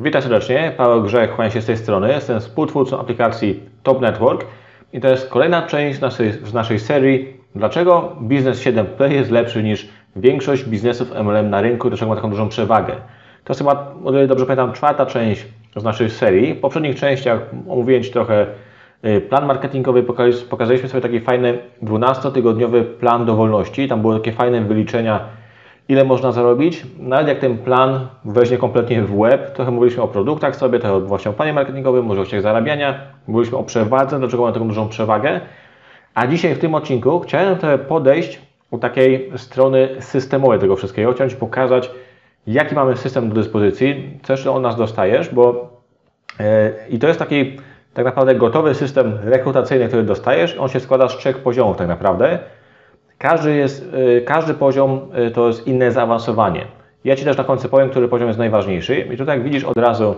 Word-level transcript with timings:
Witam 0.00 0.22
serdecznie, 0.22 0.72
Paweł 0.76 1.02
Grzech, 1.02 1.34
kłaniam 1.34 1.52
się 1.52 1.60
z 1.60 1.66
tej 1.66 1.76
strony. 1.76 2.08
Jestem 2.12 2.40
współtwórcą 2.40 3.00
aplikacji 3.00 3.60
Top 3.82 4.00
Network 4.00 4.46
i 4.92 5.00
to 5.00 5.08
jest 5.08 5.28
kolejna 5.28 5.62
część 5.62 6.00
naszej, 6.00 6.32
z 6.32 6.52
naszej 6.52 6.78
serii 6.78 7.44
Dlaczego 7.54 8.16
biznes 8.22 8.64
7P 8.64 9.10
jest 9.10 9.30
lepszy 9.30 9.62
niż 9.62 9.88
większość 10.16 10.64
biznesów 10.64 11.12
MLM 11.24 11.50
na 11.50 11.60
rynku, 11.60 11.88
dlaczego 11.88 12.08
ma 12.08 12.16
taką 12.16 12.30
dużą 12.30 12.48
przewagę. 12.48 12.94
To 13.44 13.52
jest 13.52 13.60
chyba, 13.60 13.94
o 14.04 14.10
ile 14.10 14.26
dobrze 14.26 14.46
pamiętam, 14.46 14.72
czwarta 14.72 15.06
część 15.06 15.46
z 15.76 15.84
naszej 15.84 16.10
serii. 16.10 16.54
W 16.54 16.60
poprzednich 16.60 16.96
częściach 16.96 17.40
omówiłem 17.68 18.02
Ci 18.02 18.10
trochę 18.10 18.46
y, 19.04 19.20
plan 19.20 19.46
marketingowy, 19.46 20.02
pokazaliśmy 20.50 20.88
sobie 20.88 21.00
taki 21.00 21.20
fajny 21.20 21.58
12-tygodniowy 21.82 22.84
plan 22.84 23.26
dowolności. 23.26 23.88
Tam 23.88 24.00
były 24.00 24.14
takie 24.14 24.32
fajne 24.32 24.60
wyliczenia 24.60 25.20
ile 25.88 26.04
można 26.04 26.32
zarobić. 26.32 26.86
Nawet 26.98 27.28
jak 27.28 27.38
ten 27.38 27.58
plan 27.58 28.06
weźmie 28.24 28.58
kompletnie 28.58 29.02
w 29.02 29.18
web, 29.18 29.52
trochę 29.52 29.70
mówiliśmy 29.70 30.02
o 30.02 30.08
produktach 30.08 30.56
sobie, 30.56 30.78
trochę 30.78 31.00
właśnie 31.00 31.30
o 31.30 31.34
planie 31.34 31.52
marketingowym, 31.52 32.04
możliwościach 32.04 32.42
zarabiania, 32.42 33.00
mówiliśmy 33.26 33.58
o 33.58 33.62
przewadze, 33.62 34.18
dlaczego 34.18 34.42
mamy 34.42 34.54
taką 34.54 34.68
dużą 34.68 34.88
przewagę. 34.88 35.40
A 36.14 36.26
dzisiaj 36.26 36.54
w 36.54 36.58
tym 36.58 36.74
odcinku 36.74 37.20
chciałem 37.20 37.58
trochę 37.58 37.78
podejść 37.78 38.40
u 38.70 38.78
takiej 38.78 39.32
strony 39.36 39.88
systemowej 40.00 40.58
tego 40.58 40.76
wszystkiego. 40.76 41.12
Chciałem 41.12 41.30
Ci 41.30 41.36
pokazać, 41.36 41.90
jaki 42.46 42.74
mamy 42.74 42.96
system 42.96 43.28
do 43.28 43.34
dyspozycji, 43.34 44.18
co 44.22 44.32
jeszcze 44.32 44.52
od 44.52 44.62
nas 44.62 44.76
dostajesz, 44.76 45.28
bo 45.28 45.70
yy, 46.38 46.46
i 46.88 46.98
to 46.98 47.06
jest 47.06 47.18
taki 47.18 47.56
tak 47.94 48.04
naprawdę 48.04 48.34
gotowy 48.34 48.74
system 48.74 49.18
rekrutacyjny, 49.22 49.88
który 49.88 50.02
dostajesz. 50.02 50.56
On 50.58 50.68
się 50.68 50.80
składa 50.80 51.08
z 51.08 51.16
trzech 51.16 51.38
poziomów 51.38 51.76
tak 51.76 51.88
naprawdę. 51.88 52.38
Każdy, 53.18 53.54
jest, 53.54 53.94
y, 53.94 54.22
każdy 54.26 54.54
poziom 54.54 55.00
y, 55.28 55.30
to 55.30 55.46
jest 55.46 55.66
inne 55.66 55.92
zaawansowanie. 55.92 56.66
Ja 57.04 57.16
Ci 57.16 57.24
też 57.24 57.36
na 57.36 57.44
końcu 57.44 57.68
powiem, 57.68 57.90
który 57.90 58.08
poziom 58.08 58.28
jest 58.28 58.38
najważniejszy. 58.38 58.96
I 58.96 59.16
tutaj 59.16 59.38
jak 59.38 59.44
widzisz 59.44 59.64
od 59.64 59.76
razu 59.76 60.14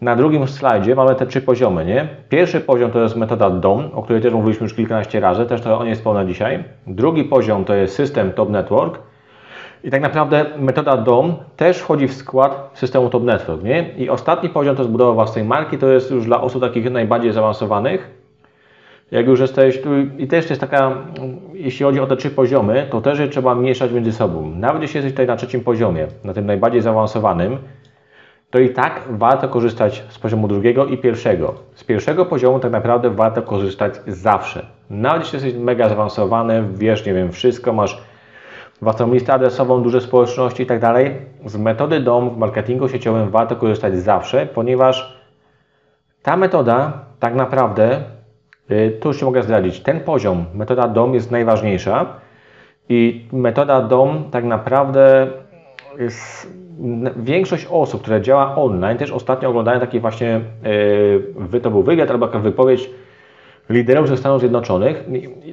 na 0.00 0.16
drugim 0.16 0.48
slajdzie 0.48 0.94
mamy 0.94 1.14
te 1.14 1.26
trzy 1.26 1.40
poziomy. 1.40 1.84
Nie? 1.84 2.08
Pierwszy 2.28 2.60
poziom 2.60 2.90
to 2.90 3.02
jest 3.02 3.16
metoda 3.16 3.50
DOM, 3.50 3.90
o 3.94 4.02
której 4.02 4.22
też 4.22 4.32
mówiliśmy 4.32 4.64
już 4.64 4.74
kilkanaście 4.74 5.20
razy, 5.20 5.46
też 5.46 5.60
to 5.60 5.78
o 5.78 5.84
niej 5.84 5.94
wspomnę 5.94 6.26
dzisiaj. 6.26 6.64
Drugi 6.86 7.24
poziom 7.24 7.64
to 7.64 7.74
jest 7.74 7.94
system 7.94 8.32
Top 8.32 8.50
Network. 8.50 8.98
I 9.84 9.90
tak 9.90 10.02
naprawdę 10.02 10.46
metoda 10.58 10.96
DOM 10.96 11.34
też 11.56 11.78
wchodzi 11.78 12.08
w 12.08 12.14
skład 12.14 12.70
systemu 12.74 13.10
Top 13.10 13.22
Network. 13.22 13.62
Nie? 13.62 13.94
I 13.96 14.10
ostatni 14.10 14.48
poziom 14.48 14.76
to 14.76 14.82
jest 14.82 14.92
budowa 14.92 15.12
własnej 15.12 15.44
marki, 15.44 15.78
to 15.78 15.88
jest 15.88 16.10
już 16.10 16.24
dla 16.24 16.40
osób 16.40 16.62
takich 16.62 16.90
najbardziej 16.90 17.32
zaawansowanych 17.32 18.19
jak 19.10 19.26
już 19.26 19.40
jesteś 19.40 19.80
tu 19.80 19.98
i 20.18 20.26
też 20.26 20.50
jest 20.50 20.60
taka, 20.60 20.92
jeśli 21.52 21.84
chodzi 21.86 22.00
o 22.00 22.06
te 22.06 22.16
trzy 22.16 22.30
poziomy, 22.30 22.86
to 22.90 23.00
też 23.00 23.18
je 23.18 23.28
trzeba 23.28 23.54
mieszać 23.54 23.92
między 23.92 24.12
sobą. 24.12 24.50
Nawet 24.56 24.82
jeśli 24.82 24.96
jesteś 24.96 25.12
tutaj 25.12 25.26
na 25.26 25.36
trzecim 25.36 25.60
poziomie, 25.60 26.06
na 26.24 26.32
tym 26.32 26.46
najbardziej 26.46 26.80
zaawansowanym, 26.80 27.58
to 28.50 28.58
i 28.58 28.70
tak 28.70 29.02
warto 29.10 29.48
korzystać 29.48 30.04
z 30.08 30.18
poziomu 30.18 30.48
drugiego 30.48 30.86
i 30.86 30.98
pierwszego. 30.98 31.54
Z 31.74 31.84
pierwszego 31.84 32.26
poziomu 32.26 32.60
tak 32.60 32.72
naprawdę 32.72 33.10
warto 33.10 33.42
korzystać 33.42 33.94
zawsze. 34.06 34.66
Nawet 34.90 35.22
jeśli 35.22 35.36
jesteś 35.36 35.54
mega 35.62 35.88
zaawansowany, 35.88 36.64
wiesz, 36.74 37.06
nie 37.06 37.14
wiem, 37.14 37.32
wszystko, 37.32 37.72
masz 37.72 38.02
własną 38.82 39.12
listę 39.12 39.32
adresową, 39.32 39.82
duże 39.82 40.00
społeczności 40.00 40.62
i 40.62 40.66
tak 40.66 40.80
dalej, 40.80 41.16
z 41.44 41.56
metody 41.56 42.00
DOM 42.00 42.30
w 42.30 42.36
marketingu 42.36 42.88
sieciowym 42.88 43.30
warto 43.30 43.56
korzystać 43.56 43.96
zawsze, 43.96 44.46
ponieważ 44.46 45.20
ta 46.22 46.36
metoda 46.36 46.92
tak 47.20 47.34
naprawdę 47.34 48.00
tu 49.00 49.08
już 49.08 49.18
Ci 49.18 49.24
mogę 49.24 49.42
zdradzić. 49.42 49.80
Ten 49.80 50.00
poziom, 50.00 50.44
metoda 50.54 50.88
DOM 50.88 51.14
jest 51.14 51.30
najważniejsza 51.30 52.06
i 52.88 53.24
metoda 53.32 53.80
DOM 53.82 54.24
tak 54.30 54.44
naprawdę 54.44 55.26
jest, 55.98 56.52
większość 57.16 57.66
osób, 57.70 58.02
które 58.02 58.22
działa 58.22 58.56
online, 58.56 58.98
też 58.98 59.10
ostatnio 59.10 59.48
oglądają 59.48 59.80
taki 59.80 60.00
właśnie, 60.00 60.40
yy, 61.52 61.60
to 61.60 61.70
był 61.70 61.82
wywiad 61.82 62.10
albo 62.10 62.26
wypowiedź 62.26 62.90
liderów 63.70 64.08
ze 64.08 64.16
Stanów 64.16 64.40
Zjednoczonych. 64.40 65.04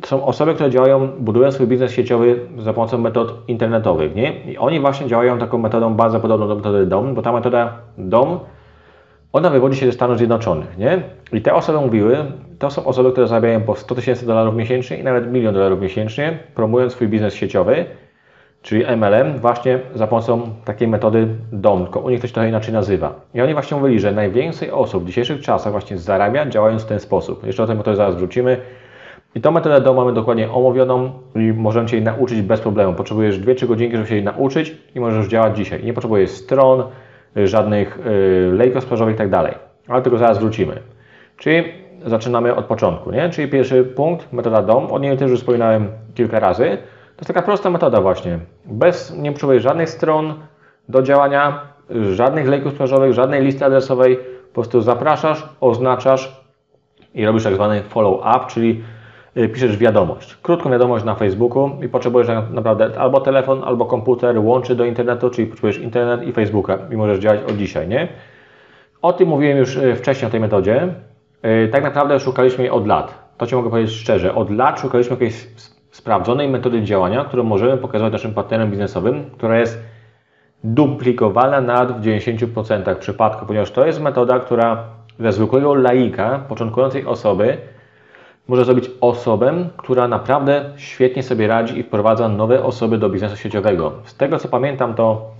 To 0.01 0.07
są 0.07 0.25
osoby, 0.25 0.53
które 0.53 0.69
działają, 0.69 1.07
budują 1.07 1.51
swój 1.51 1.67
biznes 1.67 1.91
sieciowy 1.91 2.39
za 2.57 2.73
pomocą 2.73 2.97
metod 2.97 3.33
internetowych. 3.47 4.15
Nie? 4.15 4.43
I 4.51 4.57
oni 4.57 4.79
właśnie 4.79 5.07
działają 5.07 5.37
taką 5.37 5.57
metodą 5.57 5.93
bardzo 5.93 6.19
podobną 6.19 6.47
do 6.47 6.55
metody 6.55 6.85
DOM, 6.85 7.13
bo 7.13 7.21
ta 7.21 7.31
metoda 7.31 7.73
DOM 7.97 8.39
ona 9.33 9.49
wywodzi 9.49 9.79
się 9.79 9.85
ze 9.85 9.91
Stanów 9.91 10.17
Zjednoczonych, 10.17 10.77
nie? 10.77 11.01
I 11.33 11.41
te 11.41 11.53
osoby 11.53 11.79
mówiły, 11.79 12.17
to 12.59 12.71
są 12.71 12.85
osoby, 12.85 13.11
które 13.11 13.27
zarabiają 13.27 13.61
po 13.61 13.75
100 13.75 13.95
tysięcy 13.95 14.25
dolarów 14.25 14.55
miesięcznie 14.55 14.97
i 14.97 15.03
nawet 15.03 15.31
milion 15.31 15.53
dolarów 15.53 15.81
miesięcznie, 15.81 16.39
promując 16.55 16.93
swój 16.93 17.07
biznes 17.07 17.33
sieciowy, 17.33 17.85
czyli 18.61 18.85
MLM, 18.97 19.39
właśnie 19.39 19.79
za 19.95 20.07
pomocą 20.07 20.41
takiej 20.65 20.87
metody 20.87 21.27
DOM, 21.51 21.83
tylko 21.83 21.99
u 21.99 22.09
nich 22.09 22.21
to 22.21 22.27
się 22.27 22.33
trochę 22.33 22.49
inaczej 22.49 22.73
nazywa. 22.73 23.15
I 23.33 23.41
oni 23.41 23.53
właśnie 23.53 23.77
mówili, 23.77 23.99
że 23.99 24.11
najwięcej 24.11 24.71
osób 24.71 25.03
w 25.03 25.07
dzisiejszych 25.07 25.41
czasach 25.41 25.71
właśnie 25.71 25.97
zarabia, 25.97 26.45
działając 26.45 26.83
w 26.83 26.85
ten 26.85 26.99
sposób. 26.99 27.45
Jeszcze 27.45 27.63
o 27.63 27.67
tym 27.67 27.77
metodzie 27.77 27.97
zaraz 27.97 28.15
wrócimy. 28.15 28.57
I 29.35 29.41
tą 29.41 29.51
metodę 29.51 29.81
DOM 29.81 29.95
mamy 29.95 30.13
dokładnie 30.13 30.51
omówioną 30.51 31.11
i 31.35 31.39
możemy 31.39 31.87
Cię 31.87 31.95
jej 31.95 32.05
nauczyć 32.05 32.41
bez 32.41 32.61
problemu. 32.61 32.93
Potrzebujesz 32.93 33.39
2-3 33.39 33.67
godzinki, 33.67 33.97
żeby 33.97 34.09
się 34.09 34.15
jej 34.15 34.23
nauczyć 34.23 34.77
i 34.95 34.99
możesz 34.99 35.27
działać 35.27 35.57
dzisiaj. 35.57 35.83
nie 35.83 35.93
potrzebujesz 35.93 36.29
stron, 36.29 36.83
żadnych 37.35 37.99
y, 38.77 38.81
sprzedażowych 38.81 39.15
i 39.15 39.17
tak 39.17 39.29
dalej. 39.29 39.53
Ale 39.87 40.01
tego 40.01 40.17
zaraz 40.17 40.39
wrócimy. 40.39 40.79
Czyli 41.37 41.63
zaczynamy 42.05 42.55
od 42.55 42.65
początku, 42.65 43.11
nie? 43.11 43.29
Czyli 43.29 43.47
pierwszy 43.47 43.83
punkt, 43.83 44.33
metoda 44.33 44.61
DOM, 44.61 44.91
o 44.91 44.99
niej 44.99 45.17
też 45.17 45.31
już 45.31 45.39
wspominałem 45.39 45.87
kilka 46.15 46.39
razy. 46.39 46.63
To 47.15 47.21
jest 47.21 47.27
taka 47.27 47.41
prosta 47.41 47.69
metoda 47.69 48.01
właśnie. 48.01 48.39
Bez, 48.65 49.17
nie 49.17 49.31
potrzebujesz 49.31 49.63
żadnych 49.63 49.89
stron 49.89 50.33
do 50.89 51.01
działania, 51.01 51.61
żadnych 52.11 52.47
lejków 52.47 52.73
żadnej 53.11 53.43
listy 53.43 53.65
adresowej. 53.65 54.17
Po 54.17 54.53
prostu 54.53 54.81
zapraszasz, 54.81 55.49
oznaczasz 55.61 56.41
i 57.13 57.25
robisz 57.25 57.43
tak 57.43 57.53
zwany 57.53 57.81
follow-up, 57.81 58.45
czyli 58.47 58.69
y, 58.71 58.96
piszesz 59.53 59.77
wiadomość, 59.77 60.35
krótką 60.35 60.71
wiadomość 60.71 61.05
na 61.05 61.15
Facebooku 61.15 61.71
i 61.83 61.89
potrzebujesz 61.89 62.27
naprawdę 62.51 62.99
albo 62.99 63.21
telefon, 63.21 63.63
albo 63.63 63.85
komputer 63.85 64.39
łączy 64.39 64.75
do 64.75 64.85
internetu, 64.85 65.29
czyli 65.29 65.47
potrzebujesz 65.47 65.77
internet 65.77 66.27
i 66.27 66.33
Facebooka 66.33 66.77
i 66.91 66.97
możesz 66.97 67.19
działać 67.19 67.39
od 67.49 67.57
dzisiaj, 67.57 67.87
nie? 67.87 68.07
O 69.01 69.13
tym 69.13 69.29
mówiłem 69.29 69.57
już 69.57 69.75
y, 69.75 69.95
wcześniej 69.95 70.27
o 70.27 70.31
tej 70.31 70.39
metodzie. 70.39 70.87
E, 71.41 71.67
tak 71.67 71.83
naprawdę 71.83 72.19
szukaliśmy 72.19 72.63
jej 72.63 72.71
od 72.71 72.87
lat. 72.87 73.27
To 73.37 73.47
Ci 73.47 73.55
mogę 73.55 73.69
powiedzieć 73.69 73.95
szczerze. 73.95 74.35
Od 74.35 74.49
lat 74.49 74.79
szukaliśmy 74.79 75.13
jakiejś 75.13 75.47
sprawdzonej 75.91 76.49
metody 76.49 76.81
działania, 76.81 77.25
którą 77.25 77.43
możemy 77.43 77.77
pokazać 77.77 78.11
naszym 78.11 78.33
partnerom 78.33 78.69
biznesowym, 78.69 79.29
która 79.37 79.59
jest 79.59 79.83
duplikowana 80.63 81.61
nawet 81.61 81.97
w 81.97 82.01
90% 82.01 82.95
przypadków, 82.95 83.47
ponieważ 83.47 83.71
to 83.71 83.85
jest 83.85 84.01
metoda, 84.01 84.39
która 84.39 84.83
ze 85.19 85.31
zwykłego 85.31 85.73
laika, 85.73 86.39
początkującej 86.47 87.05
osoby, 87.05 87.57
może 88.47 88.65
zrobić 88.65 88.91
osobę, 89.01 89.69
która 89.77 90.07
naprawdę 90.07 90.65
świetnie 90.77 91.23
sobie 91.23 91.47
radzi 91.47 91.79
i 91.79 91.83
wprowadza 91.83 92.29
nowe 92.29 92.63
osoby 92.63 92.97
do 92.97 93.09
biznesu 93.09 93.37
sieciowego. 93.37 93.91
Z 94.03 94.15
tego 94.17 94.39
co 94.39 94.47
pamiętam, 94.47 94.93
to 94.93 95.31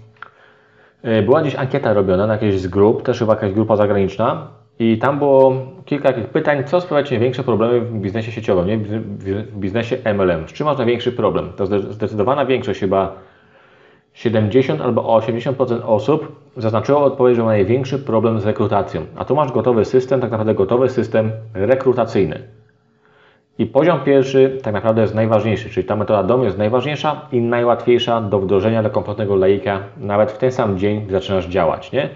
e, 1.04 1.22
była 1.22 1.42
gdzieś 1.42 1.56
ankieta 1.56 1.94
robiona 1.94 2.28
na 2.28 2.34
jakiejś 2.34 2.60
z 2.60 2.68
grup, 2.68 3.04
też 3.04 3.20
chyba 3.20 3.34
jakaś 3.34 3.54
grupa 3.54 3.76
zagraniczna, 3.76 4.48
i 4.80 4.98
tam 4.98 5.20
było 5.20 5.54
kilka 5.86 6.14
takich 6.14 6.30
pytań, 6.30 6.64
co 6.64 6.82
sprawia 6.82 7.04
Ci 7.04 7.14
największe 7.14 7.44
problemy 7.44 7.82
w 7.82 7.94
biznesie 7.94 8.32
sieciowym, 8.32 8.68
nie? 8.68 8.78
w 8.78 9.58
biznesie 9.58 9.98
MLM. 10.14 10.48
Z 10.48 10.54
czym 10.54 10.66
masz 10.66 10.78
największy 10.78 11.12
problem? 11.12 11.50
To 11.56 11.66
zdecydowana 11.66 12.46
większość, 12.46 12.80
chyba 12.80 13.16
70 14.14 14.82
albo 14.82 15.02
80% 15.20 15.80
osób 15.86 16.42
zaznaczyło 16.58 17.04
odpowiedź, 17.04 17.36
że 17.36 17.44
ma 17.44 17.48
największy 17.48 18.00
problem 18.00 18.40
z 18.40 18.46
rekrutacją. 18.46 19.06
A 19.16 19.26
tu 19.26 19.36
masz 19.36 19.52
gotowy 19.52 19.86
system, 19.86 20.22
tak 20.22 20.32
naprawdę 20.32 20.54
gotowy 20.54 20.90
system 20.90 21.32
rekrutacyjny. 21.54 22.44
I 23.60 23.66
poziom 23.66 24.00
pierwszy 24.00 24.58
tak 24.64 24.74
naprawdę 24.74 25.02
jest 25.02 25.16
najważniejszy, 25.16 25.70
czyli 25.70 25.88
ta 25.88 25.96
metoda 25.96 26.24
DOM 26.24 26.44
jest 26.44 26.58
najważniejsza 26.58 27.22
i 27.32 27.42
najłatwiejsza 27.42 28.22
do 28.22 28.40
wdrożenia 28.40 28.82
dla 28.82 28.90
kompletnego 28.90 29.36
laika, 29.36 29.80
nawet 29.98 30.32
w 30.32 30.38
ten 30.38 30.52
sam 30.52 30.78
dzień, 30.78 31.06
zaczynasz 31.10 31.46
działać. 31.46 31.92
Nie? 31.92 32.10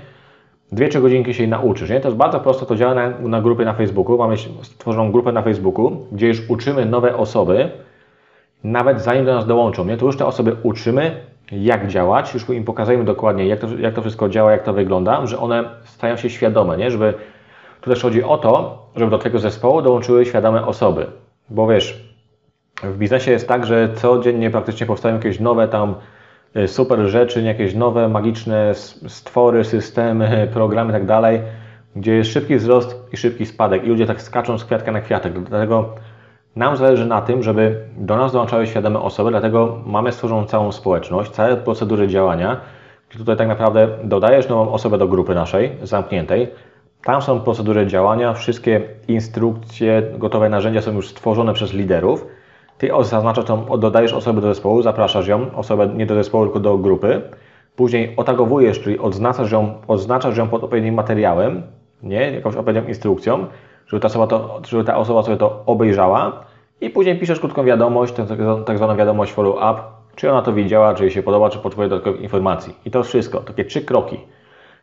dwie, 0.71 0.89
trzy 0.89 1.01
godzinki 1.01 1.33
się 1.33 1.47
nauczysz. 1.47 1.89
Nie? 1.89 1.99
To 1.99 2.07
jest 2.07 2.17
bardzo 2.17 2.39
prosto, 2.39 2.65
to 2.65 2.75
działa 2.75 2.93
na, 2.93 3.09
na 3.09 3.41
grupie 3.41 3.65
na 3.65 3.73
Facebooku. 3.73 4.17
Mamy 4.17 4.35
stworzoną 4.61 5.11
grupę 5.11 5.31
na 5.31 5.41
Facebooku, 5.41 6.07
gdzie 6.11 6.27
już 6.27 6.49
uczymy 6.49 6.85
nowe 6.85 7.17
osoby, 7.17 7.69
nawet 8.63 9.01
zanim 9.01 9.25
do 9.25 9.33
nas 9.33 9.47
dołączą. 9.47 9.85
Nie? 9.85 9.97
To 9.97 10.05
już 10.05 10.17
te 10.17 10.25
osoby 10.25 10.55
uczymy, 10.63 11.11
jak 11.51 11.87
działać, 11.87 12.33
już 12.33 12.49
im 12.49 12.63
pokazujemy 12.63 13.03
dokładnie, 13.03 13.47
jak 13.47 13.59
to, 13.59 13.67
jak 13.79 13.93
to 13.93 14.01
wszystko 14.01 14.29
działa, 14.29 14.51
jak 14.51 14.63
to 14.63 14.73
wygląda, 14.73 15.25
że 15.25 15.39
one 15.39 15.69
stają 15.83 16.15
się 16.15 16.29
świadome, 16.29 16.77
nie? 16.77 16.91
żeby 16.91 17.13
tu 17.81 17.89
też 17.89 18.01
chodzi 18.01 18.23
o 18.23 18.37
to, 18.37 18.85
żeby 18.95 19.11
do 19.11 19.17
tego 19.17 19.39
zespołu 19.39 19.81
dołączyły 19.81 20.25
świadome 20.25 20.65
osoby. 20.65 21.07
Bo 21.51 21.67
wiesz, 21.67 22.11
w 22.83 22.97
biznesie 22.97 23.31
jest 23.31 23.47
tak, 23.47 23.65
że 23.65 23.93
codziennie 23.93 24.49
praktycznie 24.49 24.87
powstają 24.87 25.15
jakieś 25.15 25.39
nowe 25.39 25.67
tam 25.67 25.95
Y, 26.55 26.67
super 26.67 26.99
rzeczy, 26.99 27.41
jakieś 27.41 27.75
nowe, 27.75 28.09
magiczne 28.09 28.73
stwory, 29.07 29.63
systemy, 29.63 30.47
programy 30.53 30.93
itd., 30.93 31.21
tak 31.21 31.41
gdzie 31.95 32.13
jest 32.13 32.31
szybki 32.31 32.55
wzrost 32.55 33.07
i 33.13 33.17
szybki 33.17 33.45
spadek 33.45 33.83
i 33.83 33.87
ludzie 33.87 34.05
tak 34.05 34.21
skaczą 34.21 34.57
z 34.57 34.65
kwiatka 34.65 34.91
na 34.91 35.01
kwiatek. 35.01 35.43
Dlatego 35.43 35.95
nam 36.55 36.77
zależy 36.77 37.05
na 37.05 37.21
tym, 37.21 37.43
żeby 37.43 37.85
do 37.97 38.17
nas 38.17 38.31
dołączały 38.31 38.67
świadome 38.67 38.99
osoby, 38.99 39.29
dlatego 39.29 39.81
mamy 39.85 40.11
stworzoną 40.11 40.45
całą 40.45 40.71
społeczność, 40.71 41.31
całe 41.31 41.57
procedury 41.57 42.07
działania, 42.07 42.61
Tutaj 43.17 43.37
tak 43.37 43.47
naprawdę 43.47 43.87
dodajesz 44.03 44.49
nową 44.49 44.71
osobę 44.71 44.97
do 44.97 45.07
grupy 45.07 45.35
naszej, 45.35 45.71
zamkniętej. 45.83 46.47
Tam 47.03 47.21
są 47.21 47.39
procedury 47.39 47.87
działania, 47.87 48.33
wszystkie 48.33 48.81
instrukcje, 49.07 50.03
gotowe 50.17 50.49
narzędzia 50.49 50.81
są 50.81 50.93
już 50.93 51.09
stworzone 51.09 51.53
przez 51.53 51.73
liderów. 51.73 52.27
Ty 52.77 52.89
zaznaczasz 53.01 53.45
tą, 53.45 53.65
dodajesz 53.77 54.13
osobę 54.13 54.41
do 54.41 54.47
zespołu, 54.47 54.81
zapraszasz 54.81 55.27
ją, 55.27 55.55
osobę 55.55 55.87
nie 55.87 56.05
do 56.05 56.15
zespołu, 56.15 56.43
tylko 56.45 56.59
do 56.59 56.77
grupy. 56.77 57.21
Później 57.75 58.13
otagowujesz, 58.17 58.79
czyli 58.79 58.99
odznaczasz 58.99 59.51
ją, 59.51 59.73
odznaczasz 59.87 60.37
ją 60.37 60.47
pod 60.47 60.63
odpowiednim 60.63 60.95
materiałem, 60.95 61.63
nie? 62.03 62.31
jakąś 62.31 62.55
odpowiednią 62.55 62.87
instrukcją, 62.87 63.45
żeby 63.87 63.99
ta 63.99 64.07
osoba, 64.07 64.27
to, 64.27 64.61
żeby 64.67 64.83
ta 64.83 64.97
osoba 64.97 65.23
sobie 65.23 65.37
to 65.37 65.63
obejrzała 65.65 66.45
i 66.81 66.89
później 66.89 67.19
piszesz 67.19 67.39
krótką 67.39 67.63
wiadomość, 67.63 68.13
tak 68.65 68.77
zwaną 68.77 68.95
wiadomość 68.95 69.33
follow-up, 69.33 69.81
czy 70.15 70.31
ona 70.31 70.41
to 70.41 70.53
widziała, 70.53 70.93
czy 70.93 71.03
jej 71.03 71.11
się 71.11 71.23
podoba, 71.23 71.49
czy 71.49 71.59
potrzebuje 71.59 71.89
dodatkowych 71.89 72.21
informacji. 72.21 72.75
I 72.85 72.91
to 72.91 73.03
wszystko, 73.03 73.39
takie 73.39 73.65
trzy 73.65 73.81
kroki. 73.81 74.19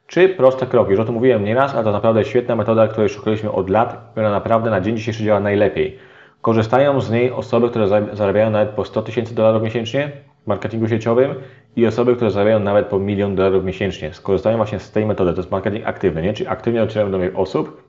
Trzy 0.08 0.28
proste 0.28 0.66
kroki, 0.66 0.90
już 0.90 1.00
o 1.00 1.04
tym 1.04 1.14
mówiłem 1.14 1.44
nieraz, 1.44 1.74
ale 1.74 1.84
to 1.84 1.92
naprawdę 1.92 2.24
świetna 2.24 2.56
metoda, 2.56 2.88
której 2.88 3.08
szukaliśmy 3.08 3.52
od 3.52 3.70
lat, 3.70 4.08
która 4.12 4.30
naprawdę 4.30 4.70
na 4.70 4.80
dzień 4.80 4.96
dzisiejszy 4.96 5.24
działa 5.24 5.40
najlepiej. 5.40 5.98
Korzystają 6.42 7.00
z 7.00 7.10
niej 7.10 7.32
osoby, 7.32 7.70
które 7.70 7.88
zarabiają 8.12 8.50
nawet 8.50 8.68
po 8.68 8.84
100 8.84 9.02
tysięcy 9.02 9.34
dolarów 9.34 9.62
miesięcznie 9.62 10.12
w 10.44 10.46
marketingu 10.46 10.88
sieciowym 10.88 11.34
i 11.76 11.86
osoby, 11.86 12.16
które 12.16 12.30
zarabiają 12.30 12.60
nawet 12.60 12.86
po 12.86 12.98
milion 12.98 13.36
dolarów 13.36 13.64
miesięcznie. 13.64 14.14
Skorzystają 14.14 14.56
właśnie 14.56 14.78
z 14.78 14.92
tej 14.92 15.06
metody, 15.06 15.32
to 15.32 15.36
jest 15.36 15.50
marketing 15.50 15.86
aktywny, 15.86 16.22
nie? 16.22 16.32
czyli 16.32 16.48
aktywnie 16.48 16.80
docierają 16.80 17.10
do 17.10 17.18
nowych 17.18 17.38
osób 17.38 17.82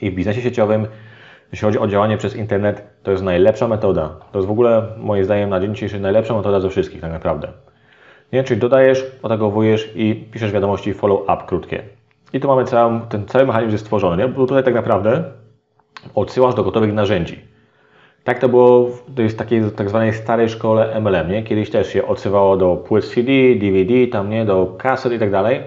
i 0.00 0.10
w 0.10 0.14
biznesie 0.14 0.42
sieciowym, 0.42 0.86
jeśli 1.52 1.66
chodzi 1.66 1.78
o 1.78 1.88
działanie 1.88 2.16
przez 2.16 2.36
internet, 2.36 2.82
to 3.02 3.10
jest 3.10 3.22
najlepsza 3.22 3.68
metoda. 3.68 4.16
To 4.32 4.38
jest 4.38 4.48
w 4.48 4.52
ogóle, 4.52 4.86
moim 4.96 5.24
zdaniem, 5.24 5.50
na 5.50 5.60
dzień 5.60 5.74
dzisiejszy 5.74 6.00
najlepsza 6.00 6.34
metoda 6.34 6.60
ze 6.60 6.70
wszystkich 6.70 7.00
tak 7.00 7.12
naprawdę. 7.12 7.48
Nie? 8.32 8.44
Czyli 8.44 8.60
dodajesz, 8.60 9.06
otagowujesz 9.22 9.92
i 9.94 10.14
piszesz 10.32 10.52
wiadomości 10.52 10.94
follow-up 10.94 11.42
krótkie. 11.46 11.82
I 12.32 12.40
tu 12.40 12.48
mamy 12.48 12.64
cały, 12.64 13.00
ten 13.08 13.26
cały 13.26 13.46
mechanizm 13.46 13.72
jest 13.72 13.84
stworzony. 13.84 14.22
Nie? 14.22 14.28
Bo 14.28 14.46
tutaj 14.46 14.64
tak 14.64 14.74
naprawdę 14.74 15.24
odsyłasz 16.14 16.54
do 16.54 16.64
gotowych 16.64 16.92
narzędzi. 16.92 17.40
Tak 18.24 18.38
to 18.38 18.48
było 18.48 18.88
w 18.88 19.14
tej 19.14 19.30
takiej 19.30 19.62
tak 19.76 19.88
zwanej 19.88 20.12
starej 20.12 20.48
szkole 20.48 21.00
MLM, 21.00 21.30
nie? 21.30 21.42
Kiedyś 21.42 21.70
też 21.70 21.92
się 21.92 22.06
odsyłało 22.06 22.56
do 22.56 22.76
płyt 22.76 23.04
CD, 23.04 23.32
DVD, 23.54 24.06
tam 24.06 24.30
nie, 24.30 24.44
do 24.44 24.76
kaset 24.78 25.12
i 25.12 25.18
tak 25.18 25.30
dalej. 25.30 25.62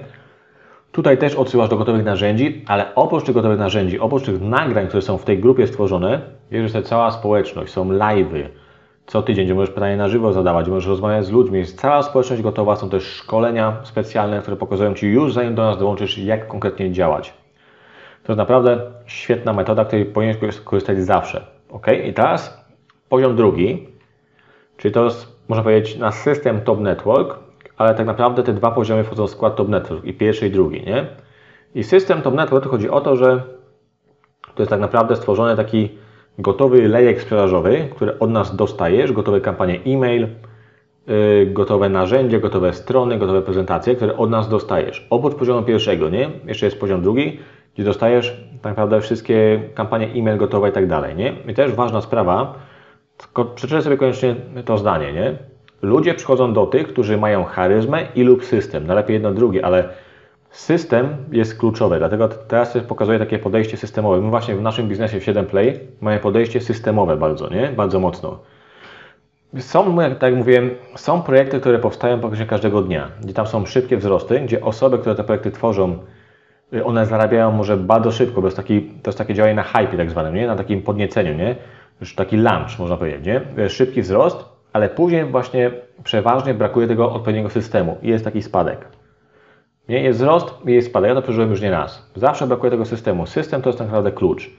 Tutaj 0.91 1.17
też 1.17 1.35
odsyłasz 1.35 1.69
do 1.69 1.77
gotowych 1.77 2.05
narzędzi, 2.05 2.65
ale 2.67 2.95
oprócz 2.95 3.23
tych 3.23 3.35
gotowych 3.35 3.59
narzędzi, 3.59 3.99
oprócz 3.99 4.23
tych 4.23 4.41
nagrań, 4.41 4.87
które 4.87 5.01
są 5.01 5.17
w 5.17 5.23
tej 5.23 5.39
grupie 5.39 5.67
stworzone, 5.67 6.21
jest 6.51 6.75
jest 6.75 6.87
cała 6.87 7.11
społeczność, 7.11 7.73
są 7.73 7.89
live'y. 7.89 8.43
Co 9.05 9.21
tydzień, 9.21 9.45
gdzie 9.45 9.55
możesz 9.55 9.69
pytania 9.69 9.97
na 9.97 10.09
żywo 10.09 10.33
zadawać, 10.33 10.67
możesz 10.67 10.89
rozmawiać 10.89 11.25
z 11.25 11.31
ludźmi, 11.31 11.59
jest 11.59 11.79
cała 11.79 12.03
społeczność 12.03 12.41
gotowa, 12.41 12.75
są 12.75 12.89
też 12.89 13.03
szkolenia 13.03 13.77
specjalne, 13.83 14.41
które 14.41 14.57
pokazują 14.57 14.93
Ci 14.93 15.07
już 15.07 15.33
zanim 15.33 15.55
do 15.55 15.63
nas 15.63 15.77
dołączysz, 15.77 16.17
jak 16.17 16.47
konkretnie 16.47 16.91
działać. 16.91 17.33
To 18.23 18.31
jest 18.31 18.37
naprawdę 18.37 18.91
świetna 19.05 19.53
metoda, 19.53 19.85
której 19.85 20.05
powinieneś 20.05 20.59
korzystać 20.63 21.03
zawsze. 21.03 21.45
Ok, 21.69 21.87
i 22.05 22.13
teraz 22.13 22.65
poziom 23.09 23.35
drugi, 23.35 23.87
czyli 24.77 24.93
to 24.93 25.03
jest, 25.03 25.47
można 25.49 25.63
powiedzieć, 25.63 25.97
na 25.97 26.11
system 26.11 26.61
Top 26.61 26.79
Network, 26.79 27.39
ale 27.77 27.95
tak 27.95 28.07
naprawdę 28.07 28.43
te 28.43 28.53
dwa 28.53 28.71
poziomy 28.71 29.03
wchodzą 29.03 29.27
w 29.27 29.29
skład 29.29 29.55
Top 29.55 29.69
Network, 29.69 30.05
i 30.05 30.13
pierwszy, 30.13 30.47
i 30.47 30.51
drugi, 30.51 30.83
nie? 30.85 31.05
I 31.75 31.83
system 31.83 32.21
Top 32.21 32.33
Network 32.33 32.69
chodzi 32.69 32.89
o 32.89 33.01
to, 33.01 33.15
że 33.15 33.43
to 34.55 34.61
jest 34.63 34.69
tak 34.69 34.79
naprawdę 34.79 35.15
stworzony 35.15 35.55
taki 35.55 35.89
gotowy 36.39 36.87
lejek 36.87 37.21
sprzedażowy, 37.21 37.87
który 37.95 38.19
od 38.19 38.29
nas 38.29 38.55
dostajesz, 38.55 39.11
gotowe 39.11 39.41
kampanie 39.41 39.79
e-mail, 39.85 40.27
yy, 41.07 41.45
gotowe 41.45 41.89
narzędzia, 41.89 42.39
gotowe 42.39 42.73
strony, 42.73 43.17
gotowe 43.17 43.41
prezentacje, 43.41 43.95
które 43.95 44.17
od 44.17 44.29
nas 44.29 44.49
dostajesz. 44.49 45.07
Oprócz 45.09 45.35
poziomu 45.35 45.63
pierwszego, 45.63 46.09
nie? 46.09 46.29
Jeszcze 46.45 46.65
jest 46.65 46.79
poziom 46.79 47.01
drugi, 47.01 47.39
gdzie 47.73 47.83
dostajesz 47.83 48.43
tak 48.61 48.71
naprawdę 48.71 49.01
wszystkie 49.01 49.61
kampanie 49.73 50.07
e-mail 50.07 50.37
gotowe 50.37 50.69
i 50.69 50.71
tak 50.71 50.87
dalej, 50.87 51.15
nie? 51.15 51.33
I 51.47 51.53
też 51.53 51.71
ważna 51.71 52.01
sprawa, 52.01 52.55
przeczytaj 53.55 53.81
sobie 53.81 53.97
koniecznie 53.97 54.35
to 54.65 54.77
zdanie, 54.77 55.13
nie? 55.13 55.37
Ludzie 55.81 56.13
przychodzą 56.13 56.53
do 56.53 56.65
tych, 56.65 56.87
którzy 56.87 57.17
mają 57.17 57.43
charyzmę 57.43 58.07
i 58.15 58.23
lub 58.23 58.45
system, 58.45 58.87
najlepiej 58.87 59.13
jedno 59.13 59.33
drugie, 59.33 59.65
ale 59.65 59.89
system 60.55 61.17
jest 61.31 61.59
kluczowy, 61.59 61.97
dlatego 61.97 62.27
teraz 62.27 62.77
pokazuję 62.87 63.19
takie 63.19 63.39
podejście 63.39 63.77
systemowe. 63.77 64.21
My 64.21 64.29
właśnie 64.29 64.55
w 64.55 64.61
naszym 64.61 64.89
biznesie 64.89 65.19
w 65.19 65.25
7Play 65.25 65.77
mamy 66.01 66.19
podejście 66.19 66.61
systemowe 66.61 67.17
bardzo, 67.17 67.49
nie? 67.49 67.67
Bardzo 67.67 67.99
mocno. 67.99 68.39
Są, 69.59 70.01
jak 70.01 70.19
tak 70.19 70.31
jak 70.31 70.37
mówiłem, 70.37 70.69
są 70.95 71.21
projekty, 71.21 71.59
które 71.59 71.79
powstają 71.79 72.19
praktycznie 72.19 72.45
każdego 72.45 72.81
dnia, 72.81 73.11
gdzie 73.23 73.33
tam 73.33 73.47
są 73.47 73.65
szybkie 73.65 73.97
wzrosty, 73.97 74.39
gdzie 74.39 74.61
osoby, 74.61 74.97
które 74.97 75.15
te 75.15 75.23
projekty 75.23 75.51
tworzą, 75.51 75.99
Y, 76.73 76.85
one 76.85 77.05
zarabiają 77.05 77.51
może 77.51 77.77
bardzo 77.77 78.11
szybko, 78.11 78.41
bo 78.41 78.47
jest 78.47 78.57
taki, 78.57 78.81
to 78.81 79.09
jest 79.09 79.17
takie 79.17 79.33
działanie 79.33 79.55
na 79.55 79.63
hype 79.63 79.97
tak 79.97 80.09
zwanym, 80.09 80.35
nie? 80.35 80.47
na 80.47 80.55
takim 80.55 80.81
podnieceniu, 80.81 81.33
nie? 81.33 81.55
już 82.01 82.15
taki 82.15 82.37
lunch 82.37 82.79
można 82.79 82.97
powiedzieć, 82.97 83.25
nie? 83.25 83.41
Y, 83.65 83.69
szybki 83.69 84.01
wzrost, 84.01 84.45
ale 84.73 84.89
później 84.89 85.25
właśnie 85.25 85.71
przeważnie 86.03 86.53
brakuje 86.53 86.87
tego 86.87 87.13
odpowiedniego 87.13 87.49
systemu 87.49 87.97
i 88.01 88.09
jest 88.09 88.25
taki 88.25 88.41
spadek. 88.41 88.87
Nie? 89.89 90.03
Jest 90.03 90.19
wzrost 90.19 90.53
i 90.67 90.71
jest 90.71 90.87
spadek, 90.87 91.09
ja 91.09 91.15
to 91.15 91.21
przeżyłem 91.21 91.49
już 91.49 91.61
nie 91.61 91.71
raz. 91.71 92.11
Zawsze 92.15 92.47
brakuje 92.47 92.71
tego 92.71 92.85
systemu. 92.85 93.25
System 93.25 93.61
to 93.61 93.69
jest 93.69 93.79
tak 93.79 93.87
naprawdę 93.87 94.11
klucz. 94.11 94.49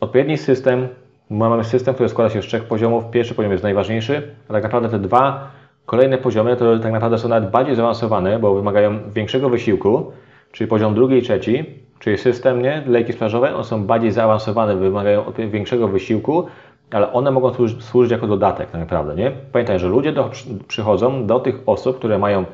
Odpowiedni 0.00 0.38
system, 0.38 0.88
mamy 1.30 1.64
system, 1.64 1.94
który 1.94 2.08
składa 2.08 2.30
się 2.30 2.42
z 2.42 2.44
trzech 2.44 2.64
poziomów. 2.64 3.10
Pierwszy 3.10 3.34
poziom 3.34 3.52
jest 3.52 3.64
najważniejszy, 3.64 4.34
a 4.48 4.52
tak 4.52 4.62
naprawdę 4.62 4.88
te 4.88 4.98
dwa 4.98 5.50
kolejne 5.86 6.18
poziomy 6.18 6.56
to 6.56 6.78
tak 6.78 6.92
naprawdę 6.92 7.18
są 7.18 7.28
nawet 7.28 7.50
bardziej 7.50 7.74
zaawansowane, 7.74 8.38
bo 8.38 8.54
wymagają 8.54 8.98
większego 9.10 9.48
wysiłku, 9.48 10.12
czyli 10.52 10.68
poziom 10.68 10.94
drugi 10.94 11.16
i 11.16 11.22
trzeci, 11.22 11.64
czyli 11.98 12.18
system, 12.18 12.62
nie? 12.62 12.82
lejki 12.86 13.12
sprzedażowe, 13.12 13.54
one 13.54 13.64
są 13.64 13.86
bardziej 13.86 14.10
zaawansowane, 14.12 14.76
wymagają 14.76 15.24
większego 15.50 15.88
wysiłku, 15.88 16.46
ale 16.90 17.12
one 17.12 17.30
mogą 17.30 17.54
służyć, 17.54 17.84
służyć 17.84 18.12
jako 18.12 18.26
dodatek 18.26 18.70
tak 18.70 18.80
naprawdę, 18.80 19.14
nie? 19.14 19.32
Pamiętaj, 19.52 19.78
że 19.78 19.88
ludzie 19.88 20.12
do, 20.12 20.30
przychodzą 20.68 21.26
do 21.26 21.40
tych 21.40 21.60
osób, 21.66 21.98
które 21.98 22.18
mają 22.18 22.44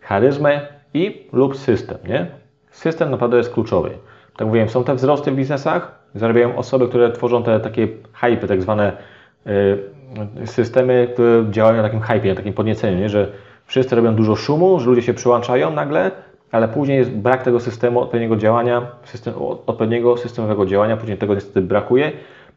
charyzmę 0.00 0.60
i 0.94 1.26
lub 1.32 1.56
system, 1.56 1.98
nie? 2.08 2.26
System 2.70 3.10
naprawdę 3.10 3.36
jest 3.36 3.52
kluczowy. 3.52 3.90
Tak 4.36 4.46
mówiłem, 4.46 4.68
są 4.68 4.84
te 4.84 4.94
wzrosty 4.94 5.30
w 5.30 5.34
biznesach, 5.34 6.00
zarabiają 6.14 6.56
osoby, 6.56 6.88
które 6.88 7.12
tworzą 7.12 7.42
te 7.42 7.60
takie 7.60 7.88
hype, 8.12 8.46
tak 8.46 8.62
zwane 8.62 8.92
y, 9.46 10.46
systemy, 10.46 11.08
które 11.12 11.46
działają 11.50 11.76
na 11.76 11.82
takim 11.82 12.00
hype, 12.00 12.28
na 12.28 12.34
takim 12.34 12.52
podnieceniu, 12.52 12.98
nie? 12.98 13.08
że 13.08 13.32
wszyscy 13.66 13.96
robią 13.96 14.14
dużo 14.14 14.36
szumu, 14.36 14.80
że 14.80 14.86
ludzie 14.86 15.02
się 15.02 15.14
przyłączają 15.14 15.70
nagle, 15.70 16.10
ale 16.52 16.68
później 16.68 16.98
jest 16.98 17.10
brak 17.10 17.42
tego 17.42 17.60
systemu 17.60 18.00
odpowiedniego 18.00 18.36
działania, 18.36 18.86
system, 19.04 19.34
odpowiedniego 19.66 20.16
systemowego 20.16 20.66
działania, 20.66 20.96
później 20.96 21.18
tego 21.18 21.34
niestety 21.34 21.62
brakuje. 21.62 22.12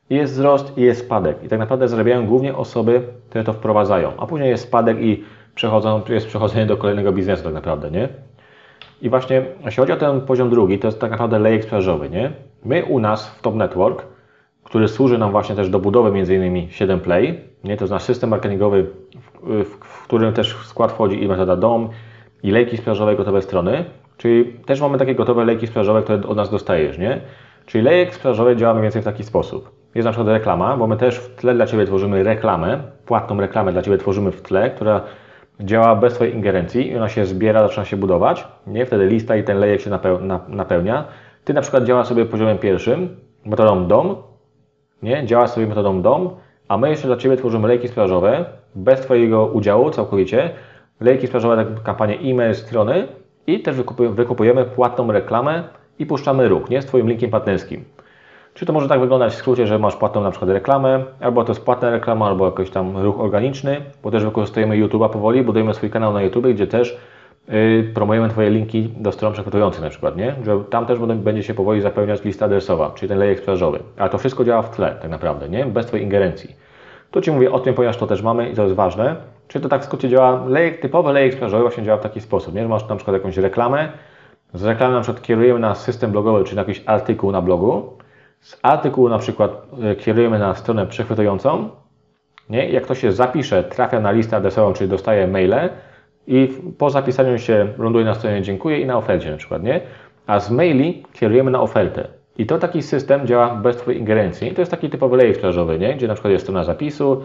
Jest 0.10 0.34
wzrost 0.34 0.78
i 0.78 0.82
jest 0.82 1.06
spadek. 1.06 1.44
I 1.44 1.48
tak 1.48 1.60
naprawdę 1.60 1.88
zarabiają 1.88 2.28
głównie 2.28 2.56
osoby, 2.56 3.02
które 3.30 3.44
to 3.44 3.54
wprowadzają. 3.54 4.12
A 4.18 4.28
później 4.28 4.50
jest 4.50 4.64
spadek 4.64 4.98
i 5.02 5.24
przechodzą, 5.56 6.02
jest 6.10 6.28
przechodzenie 6.28 6.66
do 6.66 6.78
kolejnego 6.78 7.12
biznesu 7.12 7.44
tak 7.44 7.54
naprawdę, 7.54 7.92
nie? 7.92 8.10
I 9.02 9.10
właśnie, 9.10 9.46
jeśli 9.66 9.82
chodzi 9.82 9.92
o 9.92 9.96
ten 9.96 10.22
poziom 10.22 10.50
drugi, 10.50 10.80
to 10.80 10.88
jest 10.88 11.00
tak 11.00 11.12
naprawdę 11.12 11.40
lejek 11.40 11.64
sprzedażowy, 11.64 12.10
nie? 12.10 12.32
My 12.66 12.86
u 12.86 13.00
nas 13.00 13.30
w 13.30 13.42
Top 13.42 13.56
Network, 13.56 14.06
który 14.64 14.88
służy 14.88 15.18
nam 15.18 15.32
właśnie 15.32 15.56
też 15.56 15.70
do 15.70 15.80
budowy 15.80 16.10
m.in. 16.10 16.70
7 16.70 17.00
Play, 17.00 17.42
nie? 17.64 17.78
To 17.78 17.84
jest 17.84 17.92
nasz 17.92 18.04
system 18.04 18.30
marketingowy, 18.30 18.84
w, 18.84 19.64
w, 19.64 19.70
w 19.80 20.04
którym 20.04 20.34
też 20.34 20.56
w 20.56 20.66
skład 20.66 20.92
wchodzi 20.92 21.24
i 21.24 21.28
metoda 21.28 21.56
DOM, 21.56 21.90
i 22.44 22.52
lejki 22.52 22.78
sprzedażowe 22.78 23.16
gotowe 23.16 23.42
strony, 23.42 23.86
czyli 24.18 24.46
też 24.46 24.82
mamy 24.82 24.98
takie 24.98 25.16
gotowe 25.16 25.46
lejki 25.46 25.68
sprzedażowe, 25.68 26.02
które 26.02 26.28
od 26.28 26.38
nas 26.38 26.50
dostajesz, 26.50 26.98
nie? 26.98 27.22
Czyli 27.66 27.84
lejek 27.84 28.16
sprzedażowy 28.16 28.56
działa 28.56 28.74
mniej 28.74 28.84
więcej 28.84 29.02
w 29.02 29.06
taki 29.06 29.24
sposób. 29.24 29.72
Jest 29.96 30.06
na 30.06 30.12
przykład 30.12 30.28
reklama, 30.28 30.78
bo 30.78 30.88
my 30.88 30.98
też 30.98 31.20
w 31.20 31.36
tle 31.36 31.54
dla 31.54 31.66
Ciebie 31.66 31.86
tworzymy 31.86 32.24
reklamę, 32.24 32.80
płatną 33.06 33.40
reklamę 33.40 33.72
dla 33.72 33.82
Ciebie 33.82 33.98
tworzymy 33.98 34.32
w 34.32 34.42
tle, 34.42 34.70
która 34.70 35.02
działa 35.60 35.96
bez 35.96 36.14
Twojej 36.14 36.34
ingerencji 36.34 36.92
i 36.92 36.98
ona 36.98 37.10
się 37.10 37.26
zbiera, 37.26 37.68
zaczyna 37.68 37.86
się 37.86 37.98
budować, 37.98 38.48
nie? 38.68 38.86
Wtedy 38.86 39.06
lista 39.06 39.36
i 39.36 39.44
ten 39.44 39.58
lejek 39.60 39.82
się 39.82 39.90
napełnia. 40.48 41.06
Ty 41.44 41.54
na 41.54 41.62
przykład 41.62 41.84
działa 41.84 42.04
sobie 42.04 42.26
poziomem 42.26 42.58
pierwszym, 42.58 43.18
metodą 43.46 43.88
DOM, 43.88 44.16
nie? 45.04 45.26
Działa 45.26 45.48
sobie 45.48 45.68
metodą 45.68 46.02
DOM, 46.02 46.30
a 46.68 46.78
my 46.78 46.90
jeszcze 46.90 47.08
dla 47.08 47.18
Ciebie 47.18 47.38
tworzymy 47.38 47.68
lejki 47.68 47.88
sprzedażowe 47.88 48.46
bez 48.76 49.02
Twojego 49.02 49.46
udziału 49.46 49.90
całkowicie, 49.90 50.50
lejki 51.00 51.28
sprzedażowe, 51.28 51.66
kampanię 51.84 52.18
e-mail, 52.20 52.56
strony 52.56 53.08
i 53.48 53.60
też 53.60 53.76
wykupujemy 54.10 54.66
płatną 54.66 55.12
reklamę 55.12 55.64
i 56.00 56.06
puszczamy 56.06 56.48
ruch, 56.48 56.70
nie? 56.70 56.82
Z 56.82 56.86
Twoim 56.86 57.10
linkiem 57.10 57.30
partnerskim. 57.30 57.84
Czy 58.54 58.66
to 58.66 58.74
może 58.74 58.88
tak 58.88 59.00
wyglądać 59.00 59.34
w 59.34 59.36
skrócie, 59.36 59.68
że 59.68 59.80
masz 59.80 59.96
płatną 59.96 60.22
na 60.22 60.32
przykład 60.32 60.52
reklamę, 60.52 61.04
albo 61.20 61.44
to 61.44 61.52
jest 61.52 61.66
płatna 61.66 61.90
reklama, 61.90 62.28
albo 62.28 62.46
jakiś 62.46 62.70
tam 62.70 62.98
ruch 62.98 63.20
organiczny, 63.20 63.82
bo 64.04 64.12
też 64.12 64.26
wykorzystujemy 64.26 64.76
YouTube'a 64.76 65.10
powoli, 65.10 65.44
budujemy 65.44 65.74
swój 65.74 65.90
kanał 65.90 66.14
na 66.14 66.22
YouTube, 66.22 66.48
gdzie 66.48 66.68
też 66.68 66.98
yy, 67.48 67.92
promujemy 67.94 68.30
Twoje 68.30 68.50
linki 68.50 68.90
do 68.98 69.12
stron 69.12 69.34
przechwytujących 69.34 69.82
na 69.82 69.90
przykład, 69.90 70.18
nie? 70.18 70.36
Że 70.46 70.60
tam 70.70 70.86
też 70.86 71.00
będzie 71.00 71.44
się 71.44 71.54
powoli 71.54 71.82
zapełniać 71.82 72.24
lista 72.24 72.46
adresowa, 72.46 72.92
czyli 72.96 73.10
ten 73.10 73.18
lejek 73.18 73.38
sprzedażowy. 73.40 73.80
Ale 73.98 74.10
to 74.10 74.18
wszystko 74.18 74.44
działa 74.44 74.62
w 74.62 74.76
tle 74.76 74.96
tak 75.02 75.12
naprawdę, 75.12 75.50
nie? 75.50 75.66
Bez 75.66 75.86
Twojej 75.86 76.06
ingerencji. 76.06 76.56
Tu 77.12 77.22
Ci 77.22 77.32
mówię 77.32 77.52
o 77.52 77.60
tym, 77.60 77.74
ponieważ 77.74 77.98
to 77.98 78.08
też 78.08 78.22
mamy 78.22 78.50
i 78.50 78.56
to 78.56 78.64
jest 78.64 78.76
ważne, 78.76 79.16
Czyli 79.48 79.64
to 79.64 79.70
tak 79.70 79.82
w 79.82 79.86
skrócie 79.86 80.10
działa, 80.10 80.46
lejek, 80.48 80.80
typowy 80.80 81.14
lejek 81.14 81.34
sprzedażowy 81.34 81.64
właśnie 81.64 81.84
działa 81.84 81.98
w 81.98 82.02
taki 82.02 82.22
sposób, 82.22 82.56
nie? 82.56 82.62
Że 82.62 82.68
masz 82.68 82.88
na 82.88 82.96
przykład 82.96 83.14
jakąś 83.14 83.38
reklamę, 83.38 83.90
z 84.54 84.64
reklamy 84.64 84.94
na 84.94 85.02
przykład 85.02 85.24
kierujemy 85.24 85.60
na 85.60 85.76
system 85.76 86.12
blogowy, 86.12 86.44
czyli 86.44 86.56
na 86.56 86.62
jakiś 86.62 86.84
artykuł 86.86 87.32
na 87.32 87.42
blogu, 87.42 87.93
z 88.44 88.60
artykułu 88.62 89.10
na 89.10 89.18
przykład 89.18 89.68
e, 89.84 89.96
kierujemy 89.96 90.40
na 90.40 90.56
stronę 90.56 90.88
przechwytującą, 90.88 91.70
nie? 92.50 92.70
Jak 92.70 92.86
to 92.86 92.96
się 92.96 93.12
zapisze, 93.12 93.64
trafia 93.64 94.00
na 94.00 94.12
listę 94.12 94.38
adresową, 94.38 94.74
czyli 94.74 94.90
dostaje 94.90 95.28
maile 95.28 95.70
i 96.28 96.50
po 96.78 96.90
zapisaniu 96.90 97.40
się 97.40 97.68
ląduje 97.78 98.06
na 98.06 98.16
stronie 98.16 98.42
dziękuję 98.42 98.80
i 98.80 98.86
na 98.86 98.98
ofercie 98.98 99.32
na 99.32 99.38
przykład, 99.38 99.64
nie? 99.64 99.82
A 100.28 100.40
z 100.40 100.52
maili 100.52 101.04
kierujemy 101.14 101.52
na 101.52 101.62
ofertę. 101.62 102.08
I 102.38 102.46
to 102.46 102.60
taki 102.60 102.82
system 102.82 103.28
działa 103.28 103.56
bez 103.56 103.78
Twojej 103.78 104.00
ingerencji. 104.00 104.52
I 104.52 104.54
to 104.54 104.62
jest 104.62 104.72
taki 104.72 104.90
typowy 104.90 105.18
lejek 105.18 105.38
nie? 105.80 105.96
Gdzie 105.96 106.08
na 106.08 106.14
przykład 106.14 106.32
jest 106.32 106.46
strona 106.46 106.64
zapisu, 106.64 107.24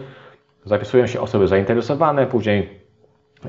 zapisują 0.65 1.07
się 1.07 1.21
osoby 1.21 1.47
zainteresowane, 1.47 2.27
później 2.27 2.69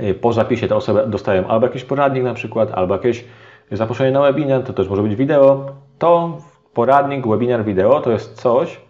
y, 0.03 0.15
po 0.15 0.33
zapisie 0.33 0.69
te 0.69 0.77
osoby 0.77 1.05
dostają 1.07 1.47
albo 1.47 1.67
jakiś 1.67 1.85
poradnik 1.85 2.25
na 2.25 2.35
przykład, 2.35 2.71
albo 2.71 2.95
jakieś 2.95 3.25
zaproszenie 3.73 4.11
na 4.11 4.21
webinar, 4.23 4.63
to 4.63 4.73
też 4.73 4.89
może 4.89 5.03
być 5.03 5.17
wideo. 5.17 5.73
To 5.99 6.39
poradnik, 6.81 7.27
webinar, 7.27 7.65
wideo 7.65 8.01
to 8.01 8.11
jest 8.11 8.35
coś, 8.35 8.81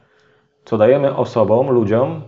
co 0.64 0.78
dajemy 0.78 1.16
osobom, 1.16 1.70
ludziom 1.70 2.20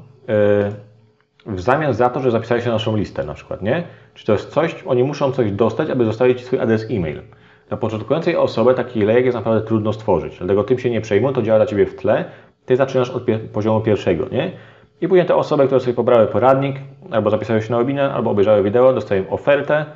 yy, 1.46 1.54
w 1.54 1.60
zamian 1.60 1.94
za 1.94 2.10
to, 2.10 2.20
że 2.20 2.30
zapisali 2.30 2.62
się 2.62 2.66
na 2.66 2.72
naszą 2.72 2.96
listę 2.96 3.24
na 3.24 3.34
przykład, 3.34 3.62
nie? 3.62 3.82
Czy 4.14 4.26
to 4.26 4.32
jest 4.32 4.50
coś, 4.50 4.82
oni 4.86 5.04
muszą 5.04 5.32
coś 5.32 5.52
dostać, 5.52 5.90
aby 5.90 6.04
zostawić 6.04 6.44
swój 6.44 6.60
adres 6.60 6.86
e-mail. 6.90 7.22
Dla 7.68 7.76
początkującej 7.76 8.36
osoby 8.36 8.74
taki 8.74 9.02
lejek 9.02 9.24
jest 9.24 9.36
naprawdę 9.36 9.66
trudno 9.66 9.92
stworzyć, 9.92 10.38
dlatego 10.38 10.64
tym 10.64 10.78
się 10.78 10.90
nie 10.90 11.00
przejmuj, 11.00 11.32
to 11.32 11.42
działa 11.42 11.58
dla 11.58 11.66
Ciebie 11.66 11.86
w 11.86 11.94
tle, 11.94 12.24
Ty 12.66 12.76
zaczynasz 12.76 13.10
od 13.10 13.22
poziomu 13.52 13.80
pierwszego, 13.80 14.28
nie? 14.32 14.52
I 15.00 15.08
później 15.08 15.26
te 15.26 15.34
osoby, 15.36 15.66
które 15.66 15.80
sobie 15.80 15.94
pobrały 15.94 16.26
poradnik, 16.26 16.76
albo 17.10 17.30
zapisały 17.30 17.62
się 17.62 17.70
na 17.70 17.78
webinar, 17.78 18.10
albo 18.10 18.30
obejrzały 18.30 18.62
wideo, 18.62 18.92
dostają 18.92 19.30
ofertę, 19.30 19.86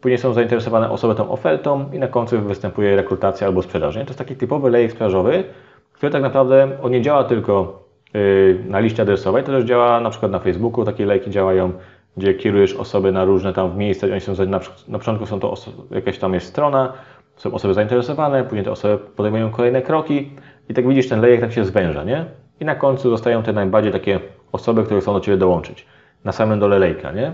później 0.00 0.18
są 0.18 0.32
zainteresowane 0.32 0.90
osoby 0.90 1.14
tą 1.14 1.30
ofertą 1.30 1.92
i 1.92 1.98
na 1.98 2.08
końcu 2.08 2.40
występuje 2.40 2.96
rekrutacja 2.96 3.46
albo 3.46 3.62
sprzedaż. 3.62 3.96
Nie? 3.96 4.02
To 4.02 4.08
jest 4.08 4.18
taki 4.18 4.36
typowy 4.36 4.70
lejek 4.70 4.90
sprzedażowy, 4.90 5.44
który 5.92 6.12
tak 6.12 6.22
naprawdę 6.22 6.68
on 6.82 6.92
nie 6.92 7.02
działa 7.02 7.24
tylko 7.24 7.82
yy, 8.14 8.58
na 8.68 8.80
liście 8.80 9.02
adresowej, 9.02 9.44
to 9.44 9.52
też 9.52 9.64
działa 9.64 10.00
na 10.00 10.10
przykład 10.10 10.32
na 10.32 10.38
Facebooku, 10.38 10.84
takie 10.84 11.06
lejki 11.06 11.30
działają, 11.30 11.72
gdzie 12.16 12.34
kierujesz 12.34 12.74
osoby 12.74 13.12
na 13.12 13.24
różne 13.24 13.52
tam 13.52 13.78
miejsca, 13.78 14.06
oni 14.06 14.20
są 14.20 14.32
na, 14.46 14.60
na 14.88 14.98
początku 14.98 15.26
są 15.26 15.40
to 15.40 15.54
jakaś 15.90 16.18
tam 16.18 16.34
jest 16.34 16.46
strona, 16.46 16.92
są 17.36 17.52
osoby 17.52 17.74
zainteresowane, 17.74 18.44
później 18.44 18.64
te 18.64 18.70
osoby 18.70 18.98
podejmują 18.98 19.50
kolejne 19.50 19.82
kroki 19.82 20.30
i 20.68 20.74
tak 20.74 20.88
widzisz, 20.88 21.08
ten 21.08 21.20
lejek 21.20 21.40
tak 21.40 21.52
się 21.52 21.64
zwęża, 21.64 22.04
nie? 22.04 22.24
I 22.60 22.64
na 22.64 22.74
końcu 22.74 23.10
zostają 23.10 23.42
te 23.42 23.52
najbardziej 23.52 23.92
takie 23.92 24.20
osoby, 24.52 24.84
które 24.84 25.00
chcą 25.00 25.12
do 25.12 25.20
Ciebie 25.20 25.38
dołączyć. 25.38 25.86
Na 26.24 26.32
samym 26.32 26.60
dole 26.60 26.78
lejka, 26.78 27.12
nie? 27.12 27.32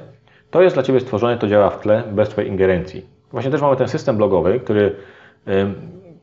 To 0.57 0.63
jest 0.63 0.77
dla 0.77 0.83
Ciebie 0.83 1.01
stworzone, 1.01 1.39
to 1.39 1.49
działa 1.49 1.71
w 1.71 1.81
tle, 1.81 2.03
bez 2.13 2.29
Twojej 2.29 2.51
ingerencji. 2.51 3.07
Właśnie 3.33 3.51
też 3.51 3.61
mamy 3.61 3.77
ten 3.77 3.89
system 3.89 4.17
blogowy, 4.17 4.61
który 4.61 4.97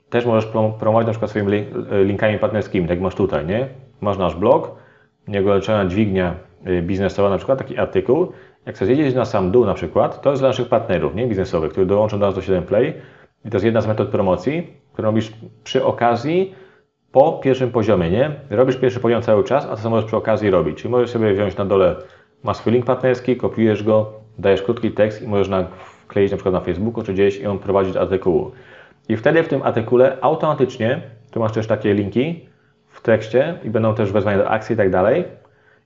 też 0.10 0.26
możesz 0.26 0.46
promować 0.80 1.06
na 1.06 1.12
przykład 1.12 1.32
swoimi 1.32 1.66
linkami 2.04 2.40
partnerskimi, 2.40 2.88
tak 2.88 2.98
jak 2.98 3.04
masz 3.04 3.16
tutaj, 3.16 3.46
nie? 3.46 3.68
Masz 4.02 4.18
nasz 4.18 4.36
blog, 4.36 4.76
nieogoleczona 5.28 5.86
dźwignia 5.86 6.36
y, 6.68 6.82
biznesowa, 6.82 7.30
na 7.30 7.38
przykład 7.38 7.58
taki 7.58 7.78
artykuł. 7.78 8.32
Jak 8.66 8.76
chcesz 8.76 8.90
jeździć 8.90 9.16
na 9.16 9.26
sam 9.26 9.52
dół 9.52 9.66
na 9.66 9.74
przykład, 9.74 10.22
to 10.22 10.30
jest 10.30 10.42
dla 10.42 10.50
naszych 10.50 10.68
partnerów, 10.68 11.16
nie? 11.16 11.28
Biznesowych, 11.28 11.72
którzy 11.72 11.88
dołączą 11.88 12.20
do 12.20 12.26
nas 12.26 12.36
do 12.36 12.42
7 12.42 12.64
Play 12.64 12.94
i 13.46 13.50
to 13.50 13.56
jest 13.56 13.66
jedna 13.66 13.82
z 13.82 13.88
metod 13.88 14.10
promocji, 14.10 14.68
którą 14.94 15.06
robisz 15.06 15.34
przy 15.64 15.86
okazji 15.86 16.56
po 17.12 17.34
pierwszym 17.34 17.72
poziomie, 17.72 18.10
nie? 18.10 18.32
Robisz 18.50 18.78
pierwszy 18.78 19.00
poziom 19.00 19.22
cały 19.22 19.44
czas, 19.44 19.66
a 19.66 19.70
to 19.70 19.78
samo 19.78 19.96
możesz 19.96 20.08
przy 20.08 20.18
okazji 20.18 20.50
robić. 20.50 20.78
Czyli 20.78 20.92
możesz 20.92 21.10
sobie 21.10 21.34
wziąć 21.34 21.58
na 21.58 21.66
dole, 21.66 21.96
masz 22.44 22.58
swój 22.58 22.74
link 22.74 22.86
partnerski, 22.86 23.38
kopiujesz 23.38 23.84
go, 23.84 24.23
dajesz 24.38 24.62
krótki 24.62 24.92
tekst 24.92 25.22
i 25.22 25.28
możesz 25.28 25.50
na, 25.50 25.68
wkleić 26.06 26.32
na 26.32 26.38
przykład 26.38 26.54
na 26.54 26.62
Facebooku 26.62 27.04
czy 27.04 27.14
gdzieś 27.14 27.40
i 27.40 27.48
on 27.48 27.60
prowadzić 27.60 27.94
do 27.94 28.02
artykułu. 28.02 28.52
I 29.10 29.18
wtedy 29.18 29.44
w 29.44 29.48
tym 29.48 29.62
artykule 29.62 30.18
automatycznie, 30.22 31.02
tu 31.32 31.40
masz 31.40 31.52
też 31.52 31.68
takie 31.68 31.94
linki 31.94 32.46
w 32.88 33.02
tekście 33.02 33.60
i 33.64 33.70
będą 33.70 33.96
też 33.96 34.12
wezwania 34.12 34.38
do 34.38 34.50
akcji 34.50 34.74
i 34.74 34.78
tak 34.78 34.90
dalej. 34.90 35.24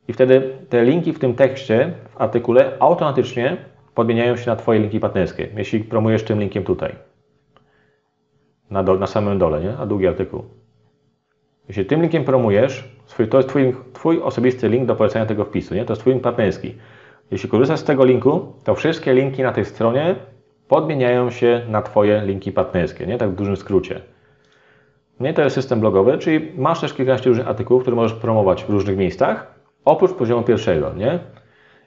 I 0.07 0.13
wtedy 0.13 0.53
te 0.69 0.83
linki 0.83 1.13
w 1.13 1.19
tym 1.19 1.33
tekście, 1.33 1.93
w 2.09 2.21
artykule 2.21 2.71
automatycznie 2.79 3.57
podmieniają 3.95 4.35
się 4.37 4.49
na 4.49 4.55
Twoje 4.55 4.79
linki 4.79 4.99
partnerskie, 4.99 5.47
jeśli 5.57 5.79
promujesz 5.79 6.23
tym 6.23 6.39
linkiem 6.39 6.63
tutaj 6.63 6.95
na, 8.69 8.83
do, 8.83 8.95
na 8.95 9.07
samym 9.07 9.39
dole, 9.39 9.61
nie? 9.61 9.77
a 9.77 9.85
długi 9.85 10.07
artykuł. 10.07 10.43
Jeśli 11.67 11.85
tym 11.85 12.01
linkiem 12.01 12.23
promujesz, 12.23 12.95
to 13.29 13.37
jest 13.37 13.49
twój, 13.49 13.75
twój 13.93 14.21
osobisty 14.21 14.69
link 14.69 14.85
do 14.85 14.95
polecenia 14.95 15.25
tego 15.25 15.45
wpisu, 15.45 15.75
nie? 15.75 15.85
to 15.85 15.93
jest 15.93 16.01
Twój 16.01 16.13
link 16.13 16.23
partnerski. 16.23 16.75
Jeśli 17.31 17.49
korzystasz 17.49 17.79
z 17.79 17.83
tego 17.83 18.05
linku, 18.05 18.53
to 18.63 18.75
wszystkie 18.75 19.13
linki 19.13 19.43
na 19.43 19.51
tej 19.51 19.65
stronie 19.65 20.15
podmieniają 20.67 21.29
się 21.29 21.61
na 21.69 21.81
Twoje 21.81 22.21
linki 22.25 22.51
partnerskie, 22.51 23.07
nie? 23.07 23.17
tak 23.17 23.29
w 23.29 23.35
dużym 23.35 23.57
skrócie. 23.57 24.01
Nie, 25.19 25.33
to 25.33 25.41
jest 25.41 25.55
system 25.55 25.79
blogowy, 25.79 26.17
czyli 26.17 26.51
masz 26.57 26.81
też 26.81 26.93
kilkanaście 26.93 27.29
różnych 27.29 27.47
artykułów, 27.47 27.81
które 27.81 27.95
możesz 27.95 28.17
promować 28.17 28.63
w 28.63 28.69
różnych 28.69 28.97
miejscach, 28.97 29.55
oprócz 29.85 30.13
poziomu 30.13 30.43
pierwszego. 30.43 30.93
Nie? 30.93 31.19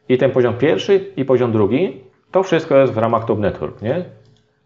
I 0.08 0.18
ten 0.18 0.30
poziom 0.30 0.54
pierwszy 0.54 0.96
i 1.16 1.24
poziom 1.24 1.52
drugi, 1.52 2.00
to 2.30 2.42
wszystko 2.42 2.76
jest 2.76 2.92
w 2.92 2.98
ramach 2.98 3.24
Top 3.24 3.38
Network. 3.38 3.82
Nie? 3.82 4.04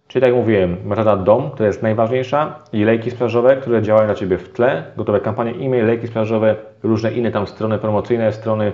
Czyli 0.08 0.20
tak 0.20 0.30
jak 0.30 0.40
mówiłem, 0.40 0.76
metoda 0.84 1.16
DOM, 1.16 1.50
która 1.50 1.66
jest 1.66 1.82
najważniejsza 1.82 2.58
i 2.72 2.84
lejki 2.84 3.10
sprzedażowe, 3.10 3.56
które 3.56 3.82
działają 3.82 4.06
dla 4.06 4.14
Ciebie 4.14 4.38
w 4.38 4.48
tle, 4.48 4.84
gotowe 4.96 5.20
kampanie 5.20 5.50
e-mail, 5.50 5.86
lejki 5.86 6.06
sprzedażowe, 6.06 6.56
różne 6.82 7.12
inne 7.12 7.30
tam 7.30 7.46
strony 7.46 7.78
promocyjne, 7.78 8.32
strony 8.32 8.72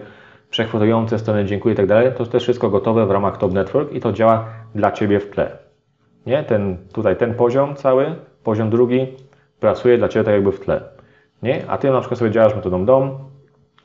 przechwytujące, 0.51 1.19
strony 1.19 1.45
dziękuję 1.45 1.73
i 1.73 1.77
tak 1.77 1.87
dalej, 1.87 2.13
to 2.17 2.27
też 2.27 2.43
wszystko 2.43 2.71
gotowe 2.71 3.07
w 3.07 3.11
ramach 3.11 3.37
Top 3.37 3.53
Network 3.53 3.93
i 3.93 4.01
to 4.01 4.13
działa 4.13 4.45
dla 4.75 4.93
Ciebie 4.93 5.21
w 5.21 5.31
tle. 5.31 5.59
Nie? 6.27 6.43
Ten, 6.43 6.77
tutaj 6.93 7.17
ten 7.17 7.35
poziom 7.35 7.75
cały, 7.75 8.15
poziom 8.45 8.71
drugi 8.71 9.07
pracuje 9.61 9.99
dla 9.99 10.09
Ciebie 10.09 10.25
tak 10.25 10.35
jakby 10.35 10.53
w 10.53 10.61
tle. 10.61 10.81
Nie? 11.43 11.65
A 11.69 11.79
Ty 11.79 11.91
na 11.91 12.01
przykład 12.01 12.19
sobie 12.19 12.31
działasz 12.31 12.55
metodą 12.55 12.85
DOM, 12.85 13.19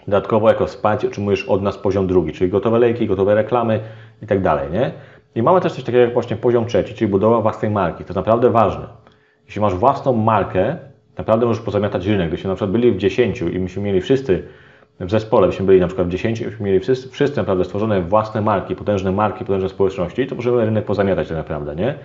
dodatkowo 0.08 0.50
jako 0.50 0.66
wsparcie 0.66 1.08
otrzymujesz 1.08 1.46
od 1.46 1.62
nas 1.62 1.78
poziom 1.78 2.08
drugi, 2.08 2.32
czyli 2.32 2.52
gotowe 2.52 2.80
lejki, 2.80 3.08
gotowe 3.08 3.36
reklamy 3.36 3.80
i 4.22 4.28
tak 4.28 4.42
dalej. 4.42 4.72
Nie? 4.72 4.92
I 5.36 5.44
mamy 5.44 5.62
też 5.62 5.74
coś 5.74 5.84
takiego 5.84 6.04
jak 6.04 6.14
właśnie 6.14 6.36
poziom 6.36 6.66
trzeci, 6.66 6.94
czyli 6.94 7.12
budowa 7.12 7.42
własnej 7.42 7.72
marki. 7.72 7.98
To 7.98 8.04
jest 8.04 8.16
naprawdę 8.16 8.50
ważne. 8.50 8.88
Jeśli 9.46 9.62
masz 9.62 9.76
własną 9.76 10.14
markę, 10.14 10.78
naprawdę 11.18 11.46
możesz 11.46 11.64
pozamiatać 11.64 12.06
rynek. 12.06 12.28
Gdybyśmy 12.28 12.48
na 12.48 12.56
przykład 12.56 12.72
byli 12.72 12.92
w 12.92 12.98
10 12.98 13.42
i 13.42 13.60
myśmy 13.60 13.84
mieli 13.84 14.02
wszyscy 14.02 14.44
w 15.00 15.12
zespole, 15.12 15.48
byśmy 15.48 15.66
byli 15.66 15.80
na 15.80 15.88
przykład 15.88 16.08
w 16.08 16.12
10 16.12 16.42
i 16.42 16.46
byśmy 16.46 16.66
mieli 16.66 16.80
wszyscy, 17.12 17.38
naprawdę 17.38 17.66
stworzone 17.66 18.02
własne 18.02 18.42
marki, 18.42 18.76
potężne 18.76 19.12
marki, 19.12 19.46
potężne 19.46 19.70
społeczności, 19.70 20.28
to 20.28 20.36
możemy 20.36 20.66
rynek 20.66 20.86
pozamiatać 20.86 21.28
tak 21.28 21.38
naprawdę, 21.38 21.76
nie? 21.76 21.96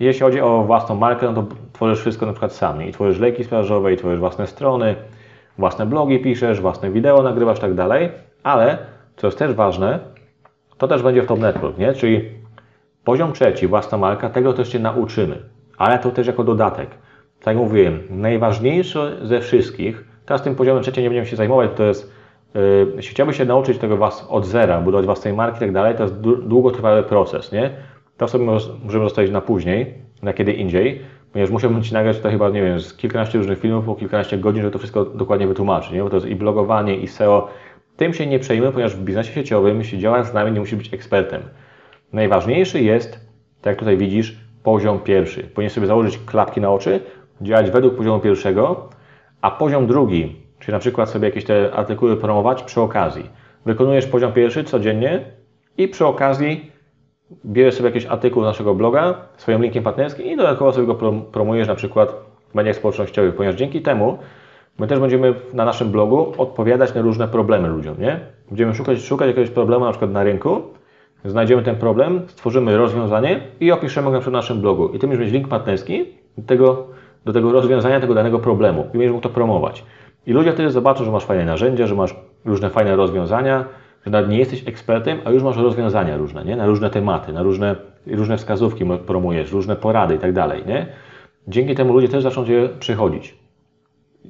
Jeśli 0.00 0.20
chodzi 0.20 0.40
o 0.40 0.64
własną 0.64 0.94
markę, 0.94 1.32
no 1.32 1.42
to 1.42 1.54
tworzysz 1.72 2.00
wszystko 2.00 2.26
na 2.26 2.32
przykład 2.32 2.52
sam. 2.52 2.82
I 2.82 2.92
tworzysz 2.92 3.20
lejki 3.20 3.44
sprzedażowe, 3.44 3.92
i 3.92 3.96
tworzysz 3.96 4.20
własne 4.20 4.46
strony, 4.46 4.94
własne 5.58 5.86
blogi 5.86 6.20
piszesz, 6.20 6.60
własne 6.60 6.90
wideo 6.90 7.22
nagrywasz, 7.22 7.58
tak 7.58 7.74
dalej. 7.74 8.10
Ale, 8.42 8.78
co 9.16 9.26
jest 9.26 9.38
też 9.38 9.52
ważne, 9.52 9.98
to 10.78 10.88
też 10.88 11.02
będzie 11.02 11.22
w 11.22 11.26
Top 11.26 11.40
Network, 11.40 11.78
nie? 11.78 11.92
Czyli 11.92 12.42
Poziom 13.04 13.32
trzeci, 13.32 13.66
własna 13.66 13.98
marka, 13.98 14.30
tego 14.30 14.52
też 14.52 14.72
się 14.72 14.78
nauczymy, 14.78 15.38
ale 15.78 15.98
to 15.98 16.10
też 16.10 16.26
jako 16.26 16.44
dodatek. 16.44 16.90
Tak 17.38 17.46
jak 17.46 17.56
mówiłem, 17.56 18.02
najważniejsze 18.10 19.16
ze 19.22 19.40
wszystkich, 19.40 20.04
teraz 20.26 20.42
tym 20.42 20.54
poziomem 20.54 20.82
trzecim 20.82 21.02
nie 21.02 21.08
będziemy 21.08 21.26
się 21.26 21.36
zajmować, 21.36 21.70
to 21.76 21.84
jest, 21.84 22.12
jeśli 22.96 23.10
chciałbyś 23.10 23.36
się 23.36 23.44
nauczyć 23.44 23.78
tego 23.78 23.96
was 23.96 24.26
od 24.28 24.46
zera, 24.46 24.80
budować 24.80 25.06
własnej 25.06 25.34
marki 25.34 25.56
i 25.56 25.60
tak 25.60 25.72
dalej, 25.72 25.94
to 25.96 26.02
jest 26.02 26.20
długotrwały 26.20 27.02
proces, 27.02 27.52
nie? 27.52 27.70
To 28.16 28.28
sobie 28.28 28.44
możemy 28.84 29.04
zostawić 29.04 29.30
na 29.30 29.40
później, 29.40 29.94
na 30.22 30.32
kiedy 30.32 30.52
indziej, 30.52 31.00
ponieważ 31.32 31.50
musiałbym 31.50 31.82
Ci 31.82 31.94
nagrać 31.94 32.16
tutaj 32.16 32.32
chyba, 32.32 32.48
nie 32.48 32.62
wiem, 32.62 32.80
z 32.80 32.94
kilkanaście 32.94 33.38
różnych 33.38 33.58
filmów 33.58 33.84
po 33.84 33.94
kilkanaście 33.94 34.38
godzin, 34.38 34.62
żeby 34.62 34.72
to 34.72 34.78
wszystko 34.78 35.04
dokładnie 35.04 35.46
wytłumaczyć, 35.46 35.92
nie? 35.92 36.02
Bo 36.02 36.10
to 36.10 36.16
jest 36.16 36.28
i 36.28 36.36
blogowanie, 36.36 36.96
i 36.96 37.08
SEO. 37.08 37.48
Tym 37.96 38.14
się 38.14 38.26
nie 38.26 38.38
przejmuj, 38.38 38.72
ponieważ 38.72 38.96
w 38.96 39.04
biznesie 39.04 39.32
sieciowym, 39.32 39.78
jeśli 39.78 39.98
działasz 39.98 40.26
z 40.26 40.34
nami, 40.34 40.52
nie 40.52 40.60
musisz 40.60 40.78
być 40.78 40.94
ekspertem. 40.94 41.42
Najważniejszy 42.12 42.80
jest, 42.80 43.12
tak 43.62 43.70
jak 43.70 43.78
tutaj 43.78 43.96
widzisz, 43.96 44.40
poziom 44.62 44.98
pierwszy. 44.98 45.42
Powinieneś 45.42 45.72
sobie 45.72 45.86
założyć 45.86 46.18
klapki 46.18 46.60
na 46.60 46.72
oczy, 46.72 47.00
działać 47.40 47.70
według 47.70 47.96
poziomu 47.96 48.20
pierwszego, 48.20 48.88
a 49.40 49.50
poziom 49.50 49.86
drugi, 49.86 50.41
czyli 50.62 50.72
na 50.72 50.78
przykład 50.78 51.10
sobie 51.10 51.28
jakieś 51.28 51.44
te 51.44 51.74
artykuły 51.74 52.16
promować 52.16 52.62
przy 52.62 52.80
okazji. 52.80 53.30
Wykonujesz 53.66 54.06
poziom 54.06 54.32
pierwszy 54.32 54.64
codziennie 54.64 55.20
i 55.78 55.88
przy 55.88 56.06
okazji 56.06 56.72
bierzesz 57.44 57.74
sobie 57.74 57.88
jakiś 57.88 58.06
artykuł 58.06 58.42
naszego 58.42 58.74
bloga 58.74 59.14
swoim 59.36 59.62
linkiem 59.62 59.84
partnerskim 59.84 60.26
i 60.26 60.36
dodatkowo 60.36 60.72
sobie 60.72 60.86
go 60.86 60.94
promujesz 61.32 61.68
na 61.68 61.74
przykład 61.74 62.14
w 62.50 62.54
mediach 62.54 62.76
społecznościowych, 62.76 63.34
ponieważ 63.34 63.56
dzięki 63.56 63.82
temu 63.82 64.18
my 64.78 64.86
też 64.86 64.98
będziemy 64.98 65.34
na 65.52 65.64
naszym 65.64 65.90
blogu 65.90 66.32
odpowiadać 66.38 66.94
na 66.94 67.00
różne 67.02 67.28
problemy 67.28 67.68
ludziom, 67.68 67.94
nie? 68.00 68.20
Będziemy 68.48 68.74
szukać, 68.74 69.02
szukać 69.02 69.28
jakiegoś 69.28 69.50
problemu 69.50 69.84
na 69.84 69.90
przykład 69.90 70.10
na 70.10 70.22
rynku 70.22 70.62
znajdziemy 71.24 71.62
ten 71.62 71.76
problem, 71.76 72.22
stworzymy 72.26 72.76
rozwiązanie 72.76 73.40
i 73.60 73.72
opiszemy 73.72 74.10
go 74.10 74.20
na 74.20 74.30
naszym 74.30 74.60
blogu. 74.60 74.88
I 74.88 74.98
ty 74.98 75.06
będziesz 75.06 75.24
mieć 75.24 75.32
link 75.32 75.48
partnerski 75.48 76.04
do 76.38 76.46
tego, 76.46 76.86
do 77.24 77.32
tego 77.32 77.52
rozwiązania 77.52 78.00
tego 78.00 78.14
danego 78.14 78.38
problemu 78.38 78.86
i 78.88 78.92
będziesz 78.92 79.10
mógł 79.10 79.22
to 79.22 79.28
promować. 79.28 79.84
I 80.26 80.32
ludzie 80.32 80.52
wtedy 80.52 80.70
zobaczą, 80.70 81.04
że 81.04 81.10
masz 81.10 81.24
fajne 81.24 81.44
narzędzia, 81.44 81.86
że 81.86 81.94
masz 81.94 82.14
różne 82.44 82.70
fajne 82.70 82.96
rozwiązania, 82.96 83.64
że 84.04 84.10
nawet 84.10 84.30
nie 84.30 84.38
jesteś 84.38 84.68
ekspertem, 84.68 85.18
a 85.24 85.30
już 85.30 85.42
masz 85.42 85.56
rozwiązania 85.56 86.16
różne, 86.16 86.44
nie? 86.44 86.56
Na 86.56 86.66
różne 86.66 86.90
tematy, 86.90 87.32
na 87.32 87.42
różne, 87.42 87.76
różne 88.06 88.36
wskazówki 88.36 88.84
promujesz, 89.06 89.52
różne 89.52 89.76
porady 89.76 90.14
i 90.14 90.18
tak 90.18 90.32
dalej, 90.32 90.62
nie? 90.66 90.86
Dzięki 91.48 91.74
temu 91.74 91.92
ludzie 91.92 92.08
też 92.08 92.22
zaczną 92.22 92.46
Cię 92.46 92.68
przychodzić. 92.78 93.36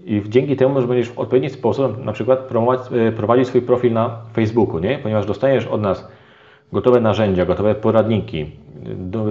I 0.04 0.22
dzięki 0.28 0.56
temu 0.56 0.80
że 0.80 0.86
będziesz 0.86 1.10
w 1.10 1.18
odpowiedni 1.18 1.50
sposób 1.50 2.04
na 2.04 2.12
przykład 2.12 2.38
promować, 2.38 2.80
e, 2.92 3.12
prowadzić 3.12 3.46
swój 3.46 3.62
profil 3.62 3.92
na 3.92 4.16
Facebooku, 4.32 4.78
nie? 4.78 4.98
Ponieważ 4.98 5.26
dostajesz 5.26 5.66
od 5.66 5.80
nas 5.80 6.08
gotowe 6.72 7.00
narzędzia, 7.00 7.44
gotowe 7.46 7.74
poradniki, 7.74 8.46
do, 8.96 9.24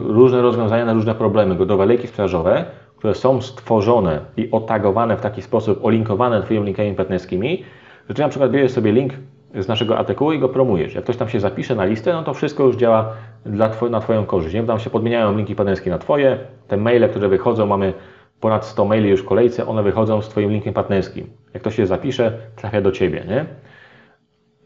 różne 0.00 0.42
rozwiązania 0.42 0.84
na 0.84 0.92
różne 0.92 1.14
problemy, 1.14 1.56
gotowe 1.56 1.86
lejki 1.86 2.06
sprzedażowe, 2.06 2.64
które 2.98 3.14
są 3.14 3.42
stworzone 3.42 4.20
i 4.36 4.50
otagowane 4.50 5.16
w 5.16 5.20
taki 5.20 5.42
sposób, 5.42 5.84
olinkowane 5.84 6.42
Twoimi 6.42 6.66
linkami 6.66 6.94
partnerskimi, 6.94 7.64
że 8.08 8.14
Ty 8.14 8.22
na 8.22 8.28
przykład 8.28 8.50
bierzesz 8.50 8.72
sobie 8.72 8.92
link 8.92 9.12
z 9.54 9.68
naszego 9.68 9.98
artykułu 9.98 10.32
i 10.32 10.38
go 10.38 10.48
promujesz. 10.48 10.94
Jak 10.94 11.04
ktoś 11.04 11.16
tam 11.16 11.28
się 11.28 11.40
zapisze 11.40 11.74
na 11.74 11.84
listę, 11.84 12.12
no 12.12 12.22
to 12.22 12.34
wszystko 12.34 12.64
już 12.64 12.76
działa 12.76 13.12
dla 13.46 13.68
twoj, 13.68 13.90
na 13.90 14.00
Twoją 14.00 14.26
korzyść. 14.26 14.54
Nie? 14.54 14.62
Tam 14.62 14.78
się 14.78 14.90
podmieniają 14.90 15.36
linki 15.36 15.54
partnerskie 15.54 15.90
na 15.90 15.98
Twoje, 15.98 16.38
te 16.68 16.76
maile, 16.76 17.08
które 17.08 17.28
wychodzą, 17.28 17.66
mamy 17.66 17.92
ponad 18.40 18.66
100 18.66 18.84
maili 18.84 19.10
już 19.10 19.22
w 19.22 19.24
kolejce, 19.24 19.66
one 19.66 19.82
wychodzą 19.82 20.22
z 20.22 20.28
Twoim 20.28 20.50
linkiem 20.50 20.74
partnerskim. 20.74 21.26
Jak 21.54 21.62
ktoś 21.62 21.76
się 21.76 21.86
zapisze, 21.86 22.32
trafia 22.56 22.80
do 22.80 22.92
Ciebie. 22.92 23.24
Nie? 23.28 23.44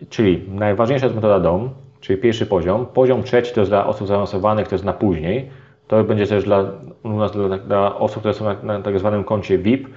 Czyli 0.09 0.45
najważniejsza 0.49 1.07
jest 1.07 1.17
metoda 1.17 1.41
DOM, 1.41 1.71
czyli 2.01 2.19
pierwszy 2.19 2.47
poziom. 2.47 2.87
Poziom 2.87 3.23
trzeci 3.23 3.55
to 3.55 3.61
jest 3.61 3.71
dla 3.71 3.87
osób 3.87 4.09
zaawansowanych, 4.09 4.69
to 4.69 4.75
jest 4.75 4.85
na 4.85 4.93
później. 4.93 5.51
To 5.87 6.05
będzie 6.05 6.27
też 6.27 6.45
dla, 6.45 6.65
u 7.03 7.09
nas 7.09 7.33
dla, 7.33 7.59
dla 7.59 7.97
osób, 7.97 8.19
które 8.19 8.35
są 8.35 8.45
na, 8.45 8.63
na 8.63 8.83
tak 8.83 8.99
zwanym 8.99 9.25
koncie 9.25 9.59
VIP. 9.59 9.89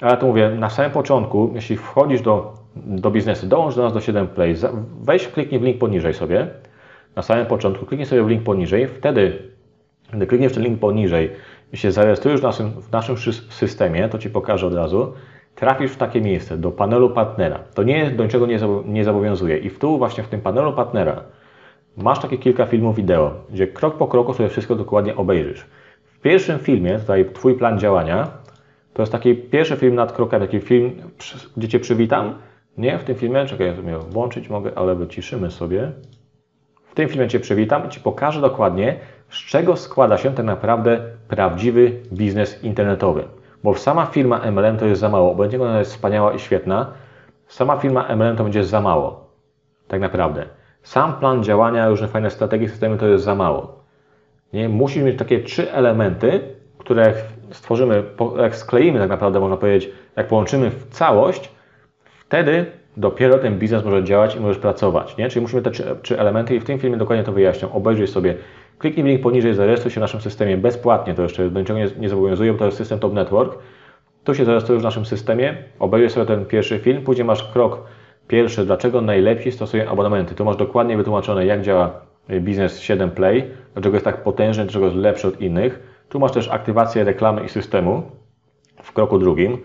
Ale 0.00 0.16
tu 0.16 0.26
mówię, 0.26 0.50
na 0.50 0.70
samym 0.70 0.90
początku, 0.90 1.50
jeśli 1.54 1.76
wchodzisz 1.76 2.22
do, 2.22 2.54
do 2.76 3.10
biznesu, 3.10 3.46
dołącz 3.46 3.74
do 3.74 3.82
nas 3.82 3.92
do 3.92 4.00
7 4.00 4.28
Play, 4.28 4.54
weź, 5.02 5.28
kliknij 5.28 5.60
w 5.60 5.62
link 5.62 5.78
poniżej 5.78 6.14
sobie, 6.14 6.46
na 7.16 7.22
samym 7.22 7.46
początku, 7.46 7.86
kliknij 7.86 8.06
sobie 8.06 8.22
w 8.22 8.28
link 8.28 8.42
poniżej, 8.42 8.88
wtedy, 8.88 9.38
gdy 10.12 10.26
klikniesz 10.26 10.52
ten 10.52 10.62
link 10.62 10.80
poniżej 10.80 11.30
i 11.72 11.76
się 11.76 11.92
zarejestrujesz 11.92 12.40
w 12.40 12.42
naszym, 12.42 12.70
w 12.70 12.92
naszym 12.92 13.16
systemie, 13.50 14.08
to 14.08 14.18
Ci 14.18 14.30
pokażę 14.30 14.66
od 14.66 14.74
razu, 14.74 15.12
trafisz 15.54 15.92
w 15.92 15.96
takie 15.96 16.20
miejsce, 16.20 16.58
do 16.58 16.70
panelu 16.70 17.10
partnera. 17.10 17.58
To 17.74 17.82
nie, 17.82 18.10
do 18.10 18.24
niczego 18.24 18.46
nie, 18.46 18.58
nie 18.86 19.04
zobowiązuje. 19.04 19.58
I 19.58 19.70
w 19.70 19.78
tu 19.78 19.98
właśnie 19.98 20.24
w 20.24 20.28
tym 20.28 20.40
panelu 20.40 20.72
partnera 20.72 21.22
masz 21.96 22.18
takie 22.18 22.38
kilka 22.38 22.66
filmów 22.66 22.96
wideo, 22.96 23.34
gdzie 23.50 23.66
krok 23.66 23.98
po 23.98 24.06
kroku 24.06 24.34
sobie 24.34 24.48
wszystko 24.48 24.74
dokładnie 24.74 25.16
obejrzysz. 25.16 25.66
W 26.04 26.20
pierwszym 26.20 26.58
filmie, 26.58 26.98
tutaj 26.98 27.32
Twój 27.32 27.54
plan 27.54 27.78
działania, 27.78 28.28
to 28.94 29.02
jest 29.02 29.12
taki 29.12 29.34
pierwszy 29.34 29.76
film 29.76 29.94
nad 29.94 30.12
krokiem, 30.12 30.40
taki 30.40 30.60
film, 30.60 30.92
gdzie 31.56 31.68
Cię 31.68 31.80
przywitam. 31.80 32.34
Nie, 32.78 32.98
w 32.98 33.04
tym 33.04 33.16
filmie, 33.16 33.46
czekaj, 33.46 33.66
ja 33.66 33.76
sobie 33.76 33.98
włączyć 33.98 34.48
mogę, 34.48 34.72
ale 34.74 34.94
wyciszymy 34.94 35.50
sobie. 35.50 35.92
W 36.84 36.94
tym 36.94 37.08
filmie 37.08 37.28
Cię 37.28 37.40
przywitam 37.40 37.86
i 37.86 37.88
Ci 37.88 38.00
pokażę 38.00 38.40
dokładnie, 38.40 38.96
z 39.28 39.36
czego 39.36 39.76
składa 39.76 40.18
się 40.18 40.34
tak 40.34 40.46
naprawdę 40.46 41.00
prawdziwy 41.28 41.92
biznes 42.12 42.64
internetowy. 42.64 43.24
Bo 43.64 43.74
sama 43.74 44.06
firma 44.06 44.50
MLM 44.50 44.76
to 44.76 44.86
jest 44.86 45.00
za 45.00 45.08
mało. 45.08 45.34
Będzie 45.34 45.62
ona 45.62 45.78
jest 45.78 45.92
wspaniała 45.92 46.32
i 46.32 46.38
świetna. 46.38 46.92
Sama 47.46 47.76
firma 47.76 48.16
MLM 48.16 48.36
to 48.36 48.42
będzie 48.42 48.64
za 48.64 48.80
mało. 48.80 49.30
Tak 49.88 50.00
naprawdę. 50.00 50.46
Sam 50.82 51.12
plan 51.12 51.44
działania, 51.44 51.88
różne 51.88 52.08
fajne 52.08 52.30
strategie, 52.30 52.68
systemy 52.68 52.98
to 52.98 53.06
jest 53.06 53.24
za 53.24 53.34
mało. 53.34 53.82
Nie? 54.52 54.68
Musisz 54.68 55.02
mieć 55.02 55.18
takie 55.18 55.40
trzy 55.40 55.72
elementy, 55.72 56.40
które 56.78 57.02
jak 57.02 57.14
stworzymy, 57.50 58.02
jak 58.38 58.56
skleimy 58.56 58.98
tak 58.98 59.08
naprawdę, 59.08 59.40
można 59.40 59.56
powiedzieć, 59.56 59.90
jak 60.16 60.28
połączymy 60.28 60.70
w 60.70 60.88
całość, 60.88 61.50
wtedy 62.04 62.66
dopiero 62.96 63.38
ten 63.38 63.58
biznes 63.58 63.84
może 63.84 64.04
działać 64.04 64.36
i 64.36 64.40
możesz 64.40 64.58
pracować. 64.58 65.16
Nie? 65.16 65.28
Czyli 65.28 65.42
musimy 65.42 65.62
te 65.62 65.70
trzy, 65.70 65.96
trzy 66.02 66.20
elementy 66.20 66.54
i 66.54 66.60
w 66.60 66.64
tym 66.64 66.78
filmie 66.78 66.96
dokładnie 66.96 67.24
to 67.24 67.32
wyjaśniam. 67.32 67.72
Obejrzyj 67.72 68.06
sobie, 68.06 68.34
kliknij 68.78 69.04
w 69.04 69.06
link 69.06 69.22
poniżej, 69.22 69.54
zarejestruj 69.54 69.90
się 69.90 70.00
w 70.00 70.06
naszym 70.06 70.20
systemie 70.20 70.56
bezpłatnie, 70.56 71.14
to 71.14 71.22
jeszcze 71.22 71.50
do 71.50 71.60
niczego 71.60 71.78
nie, 71.78 71.88
nie 71.98 72.08
zobowiązuje, 72.08 72.52
bo 72.52 72.58
to 72.58 72.64
jest 72.64 72.76
system 72.76 72.98
Top 72.98 73.12
Network. 73.12 73.58
Tu 74.24 74.34
się 74.34 74.44
zarejestrujesz 74.44 74.82
w 74.82 74.84
naszym 74.84 75.06
systemie, 75.06 75.56
obejrzyj 75.78 76.10
sobie 76.10 76.26
ten 76.26 76.46
pierwszy 76.46 76.78
film, 76.78 77.02
później 77.02 77.24
masz 77.24 77.52
krok 77.52 77.82
pierwszy, 78.32 78.66
dlaczego 78.66 79.00
najlepiej 79.00 79.52
stosują 79.52 79.88
abonamenty. 79.88 80.34
Tu 80.34 80.44
masz 80.44 80.56
dokładnie 80.56 80.96
wytłumaczone, 80.96 81.46
jak 81.46 81.62
działa 81.62 82.00
biznes 82.40 82.80
7 82.80 83.10
Play, 83.10 83.50
dlaczego 83.74 83.96
jest 83.96 84.04
tak 84.04 84.22
potężny, 84.22 84.64
dlaczego 84.64 84.84
jest 84.84 84.96
lepszy 84.96 85.28
od 85.28 85.40
innych. 85.40 86.04
Tu 86.08 86.20
masz 86.20 86.32
też 86.32 86.48
aktywację 86.48 87.04
reklamy 87.04 87.44
i 87.44 87.48
systemu 87.48 88.02
w 88.82 88.92
kroku 88.92 89.18
drugim 89.18 89.58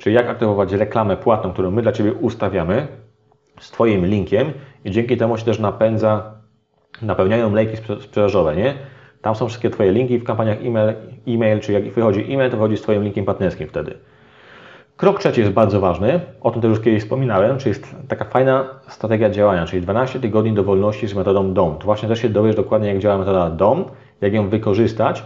czyli 0.00 0.16
jak 0.16 0.28
aktywować 0.28 0.72
reklamę 0.72 1.16
płatną, 1.16 1.52
którą 1.52 1.70
my 1.70 1.82
dla 1.82 1.92
Ciebie 1.92 2.12
ustawiamy 2.12 2.86
z 3.60 3.70
Twoim 3.70 4.06
linkiem 4.06 4.52
i 4.84 4.90
dzięki 4.90 5.16
temu 5.16 5.36
się 5.36 5.44
też 5.44 5.58
napędza, 5.58 6.34
napełniają 7.02 7.54
lejki 7.54 7.76
sprzedażowe, 7.76 8.56
nie? 8.56 8.74
Tam 9.22 9.34
są 9.34 9.48
wszystkie 9.48 9.70
Twoje 9.70 9.92
linki 9.92 10.18
w 10.18 10.24
kampaniach 10.24 10.58
e-mail, 10.58 10.94
e-mail 11.28 11.60
czyli 11.60 11.74
jak 11.74 11.94
wychodzi 11.94 12.34
e-mail, 12.34 12.50
to 12.50 12.56
wychodzi 12.56 12.76
z 12.76 12.82
Twoim 12.82 13.04
linkiem 13.04 13.24
partnerskim 13.24 13.68
wtedy. 13.68 13.94
Krok 15.00 15.18
trzeci 15.18 15.40
jest 15.40 15.52
bardzo 15.52 15.80
ważny, 15.80 16.20
o 16.40 16.50
tym 16.50 16.62
też 16.62 16.68
już 16.68 16.80
kiedyś 16.80 17.02
wspominałem, 17.02 17.58
czyli 17.58 17.68
jest 17.68 17.96
taka 18.08 18.24
fajna 18.24 18.64
strategia 18.88 19.30
działania, 19.30 19.66
czyli 19.66 19.82
12 19.82 20.20
tygodni 20.20 20.52
do 20.52 20.64
wolności 20.64 21.08
z 21.08 21.14
metodą 21.14 21.54
DOM. 21.54 21.76
Tu 21.76 21.84
właśnie 21.84 22.08
też 22.08 22.22
się 22.22 22.28
dowiesz 22.28 22.56
dokładnie, 22.56 22.88
jak 22.88 22.98
działa 22.98 23.18
metoda 23.18 23.50
DOM, 23.50 23.84
jak 24.20 24.32
ją 24.32 24.48
wykorzystać 24.48 25.24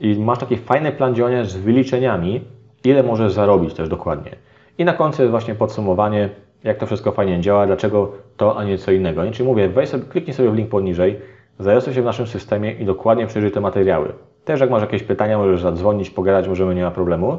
i 0.00 0.18
masz 0.18 0.38
taki 0.38 0.56
fajny 0.56 0.92
plan 0.92 1.14
działania 1.14 1.44
z 1.44 1.56
wyliczeniami, 1.56 2.40
ile 2.84 3.02
możesz 3.02 3.32
zarobić 3.32 3.74
też 3.74 3.88
dokładnie. 3.88 4.30
I 4.78 4.84
na 4.84 4.92
końcu 4.92 5.22
jest 5.22 5.30
właśnie 5.30 5.54
podsumowanie, 5.54 6.28
jak 6.64 6.78
to 6.78 6.86
wszystko 6.86 7.12
fajnie 7.12 7.40
działa, 7.40 7.66
dlaczego 7.66 8.12
to, 8.36 8.58
a 8.58 8.64
nie 8.64 8.78
co 8.78 8.92
innego. 8.92 9.30
Czyli 9.30 9.48
mówię, 9.48 9.68
weź 9.68 9.88
sobie, 9.88 10.04
kliknij 10.04 10.34
sobie 10.34 10.50
w 10.50 10.54
link 10.54 10.70
poniżej, 10.70 11.20
zarejestruj 11.58 11.94
się 11.94 12.02
w 12.02 12.04
naszym 12.04 12.26
systemie 12.26 12.72
i 12.72 12.84
dokładnie 12.84 13.26
przejrzyj 13.26 13.50
te 13.50 13.60
materiały. 13.60 14.12
Też 14.44 14.60
jak 14.60 14.70
masz 14.70 14.82
jakieś 14.82 15.02
pytania, 15.02 15.38
możesz 15.38 15.60
zadzwonić, 15.60 16.10
pogadać, 16.10 16.48
możemy, 16.48 16.74
nie 16.74 16.82
ma 16.82 16.90
problemu. 16.90 17.38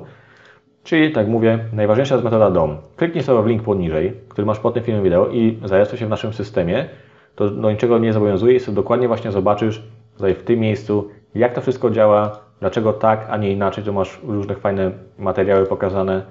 Czyli, 0.84 1.12
tak 1.12 1.28
mówię, 1.28 1.60
najważniejsza 1.74 2.16
jest 2.16 2.26
metoda 2.26 2.52
DOM. 2.52 2.78
Kliknij 2.96 3.24
sobie 3.24 3.44
w 3.44 3.46
link 3.46 3.64
poniżej, 3.64 4.14
który 4.30 4.46
masz 4.46 4.60
pod 4.60 4.74
tym 4.74 4.84
filmem 4.84 5.04
wideo 5.04 5.28
i 5.28 5.60
zarejestruj 5.66 6.00
się 6.00 6.06
w 6.06 6.10
naszym 6.10 6.34
systemie. 6.34 6.90
To 7.36 7.50
do 7.50 7.72
niczego 7.72 8.00
nie 8.00 8.14
zobowiązuje 8.14 8.56
i 8.56 8.60
sobie 8.60 8.76
dokładnie 8.76 9.08
właśnie 9.08 9.32
zobaczysz 9.32 9.84
tutaj 10.18 10.36
w 10.36 10.44
tym 10.44 10.60
miejscu, 10.60 11.10
jak 11.36 11.54
to 11.54 11.62
wszystko 11.62 11.90
działa, 11.90 12.42
Dlaczego 12.62 12.94
tak, 12.94 13.28
a 13.30 13.38
nie 13.38 13.52
inaczej? 13.52 13.84
Tu 13.84 13.94
masz 13.94 14.20
różne 14.24 14.56
fajne 14.56 14.92
materiały 15.18 15.66
pokazane. 15.66 16.26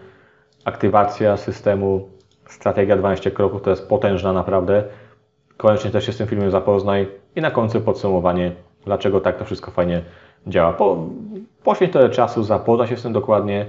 Aktywacja 0.65 1.37
systemu, 1.37 2.09
strategia 2.47 2.97
12 2.97 3.31
kroków 3.31 3.63
to 3.63 3.71
jest 3.71 3.89
potężna 3.89 4.33
naprawdę. 4.33 4.85
Koniecznie 5.57 5.91
też 5.91 6.07
się 6.07 6.13
z 6.13 6.17
tym 6.17 6.27
filmem 6.27 6.51
zapoznaj. 6.51 7.09
I 7.37 7.41
na 7.41 7.51
końcu 7.51 7.81
podsumowanie, 7.81 8.53
dlaczego 8.85 9.21
tak 9.21 9.39
to 9.39 9.45
wszystko 9.45 9.71
fajnie 9.71 10.03
działa. 10.47 10.73
Po, 10.73 11.07
poświęć 11.65 11.93
trochę 11.93 12.09
czasu, 12.09 12.43
zapoznaj 12.43 12.89
się 12.89 12.97
z 12.97 13.03
tym 13.03 13.13
dokładnie. 13.13 13.67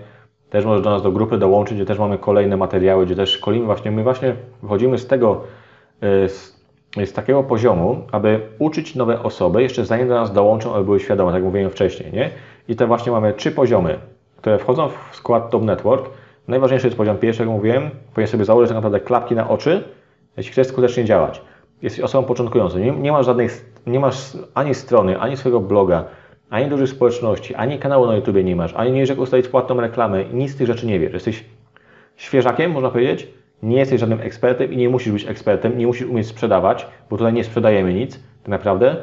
Też 0.51 0.65
możesz 0.65 0.83
do 0.83 0.89
nas 0.89 1.01
do 1.01 1.11
grupy 1.11 1.37
dołączyć, 1.37 1.77
gdzie 1.77 1.85
też 1.85 1.99
mamy 1.99 2.17
kolejne 2.17 2.57
materiały, 2.57 3.05
gdzie 3.05 3.15
też 3.15 3.29
szkolimy 3.29 3.65
właśnie. 3.65 3.91
My 3.91 4.03
właśnie 4.03 4.35
wychodzimy 4.61 4.97
z 4.97 5.07
tego, 5.07 5.41
y, 6.03 6.29
z 6.29 6.61
z 7.05 7.13
takiego 7.13 7.43
poziomu, 7.43 8.01
aby 8.11 8.41
uczyć 8.59 8.95
nowe 8.95 9.23
osoby, 9.23 9.63
jeszcze 9.63 9.85
zanim 9.85 10.07
do 10.07 10.13
nas 10.13 10.33
dołączą, 10.33 10.75
aby 10.75 10.85
były 10.85 10.99
świadome, 10.99 11.31
tak 11.31 11.35
jak 11.35 11.43
mówiłem 11.43 11.71
wcześniej. 11.71 12.13
Nie? 12.13 12.29
I 12.67 12.75
te 12.75 12.87
właśnie 12.87 13.11
mamy 13.11 13.33
trzy 13.33 13.51
poziomy, 13.51 13.99
które 14.37 14.57
wchodzą 14.59 14.89
w 15.11 15.15
skład 15.15 15.49
Top 15.49 15.63
Network. 15.63 16.09
Najważniejszy 16.47 16.87
jest 16.87 16.97
poziom 16.97 17.17
pierwszy, 17.17 17.41
jak 17.41 17.49
mówiłem. 17.49 17.89
Powinien 18.13 18.27
sobie 18.27 18.45
założyć 18.45 18.69
tak 18.69 18.75
naprawdę 18.75 18.99
klapki 18.99 19.35
na 19.35 19.49
oczy, 19.49 19.83
jeśli 20.37 20.51
chcesz 20.51 20.67
skutecznie 20.67 21.05
działać. 21.05 21.41
Jesteś 21.81 22.01
osobą 22.03 22.27
początkującą. 22.27 22.79
Nie, 22.79 22.91
nie 22.91 23.11
masz 23.11 23.25
żadnych, 23.25 23.73
nie 23.87 23.99
masz 23.99 24.37
ani 24.53 24.75
strony, 24.75 25.19
ani 25.19 25.37
swojego 25.37 25.59
bloga, 25.59 26.03
ani 26.51 26.69
dużych 26.69 26.89
społeczności, 26.89 27.55
ani 27.55 27.79
kanału 27.79 28.05
na 28.07 28.15
YouTube 28.15 28.35
nie 28.43 28.55
masz, 28.55 28.73
ani 28.73 28.91
nie 28.91 28.99
wiesz, 28.99 29.09
jak 29.09 29.19
ustalić 29.19 29.47
płatną 29.47 29.81
reklamę, 29.81 30.25
nic 30.25 30.51
z 30.51 30.55
tych 30.55 30.67
rzeczy 30.67 30.87
nie 30.87 30.99
wiesz. 30.99 31.13
Jesteś 31.13 31.45
świeżakiem, 32.15 32.71
można 32.71 32.89
powiedzieć, 32.89 33.27
nie 33.63 33.77
jesteś 33.77 33.99
żadnym 33.99 34.21
ekspertem 34.21 34.73
i 34.73 34.77
nie 34.77 34.89
musisz 34.89 35.13
być 35.13 35.27
ekspertem, 35.27 35.77
nie 35.77 35.87
musisz 35.87 36.07
umieć 36.07 36.27
sprzedawać, 36.27 36.87
bo 37.09 37.17
tutaj 37.17 37.33
nie 37.33 37.43
sprzedajemy 37.43 37.93
nic, 37.93 38.19
tak 38.43 38.47
naprawdę. 38.47 38.95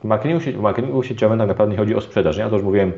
W 0.00 0.04
marketingu, 0.04 0.40
w 0.58 0.62
marketingu 0.62 1.02
sieciowym 1.02 1.38
tak 1.38 1.48
naprawdę 1.48 1.72
nie 1.72 1.78
chodzi 1.78 1.94
o 1.94 2.00
sprzedaż, 2.00 2.36
nie? 2.36 2.42
Ja 2.42 2.48
to 2.48 2.54
już 2.54 2.64
mówiłem 2.64 2.92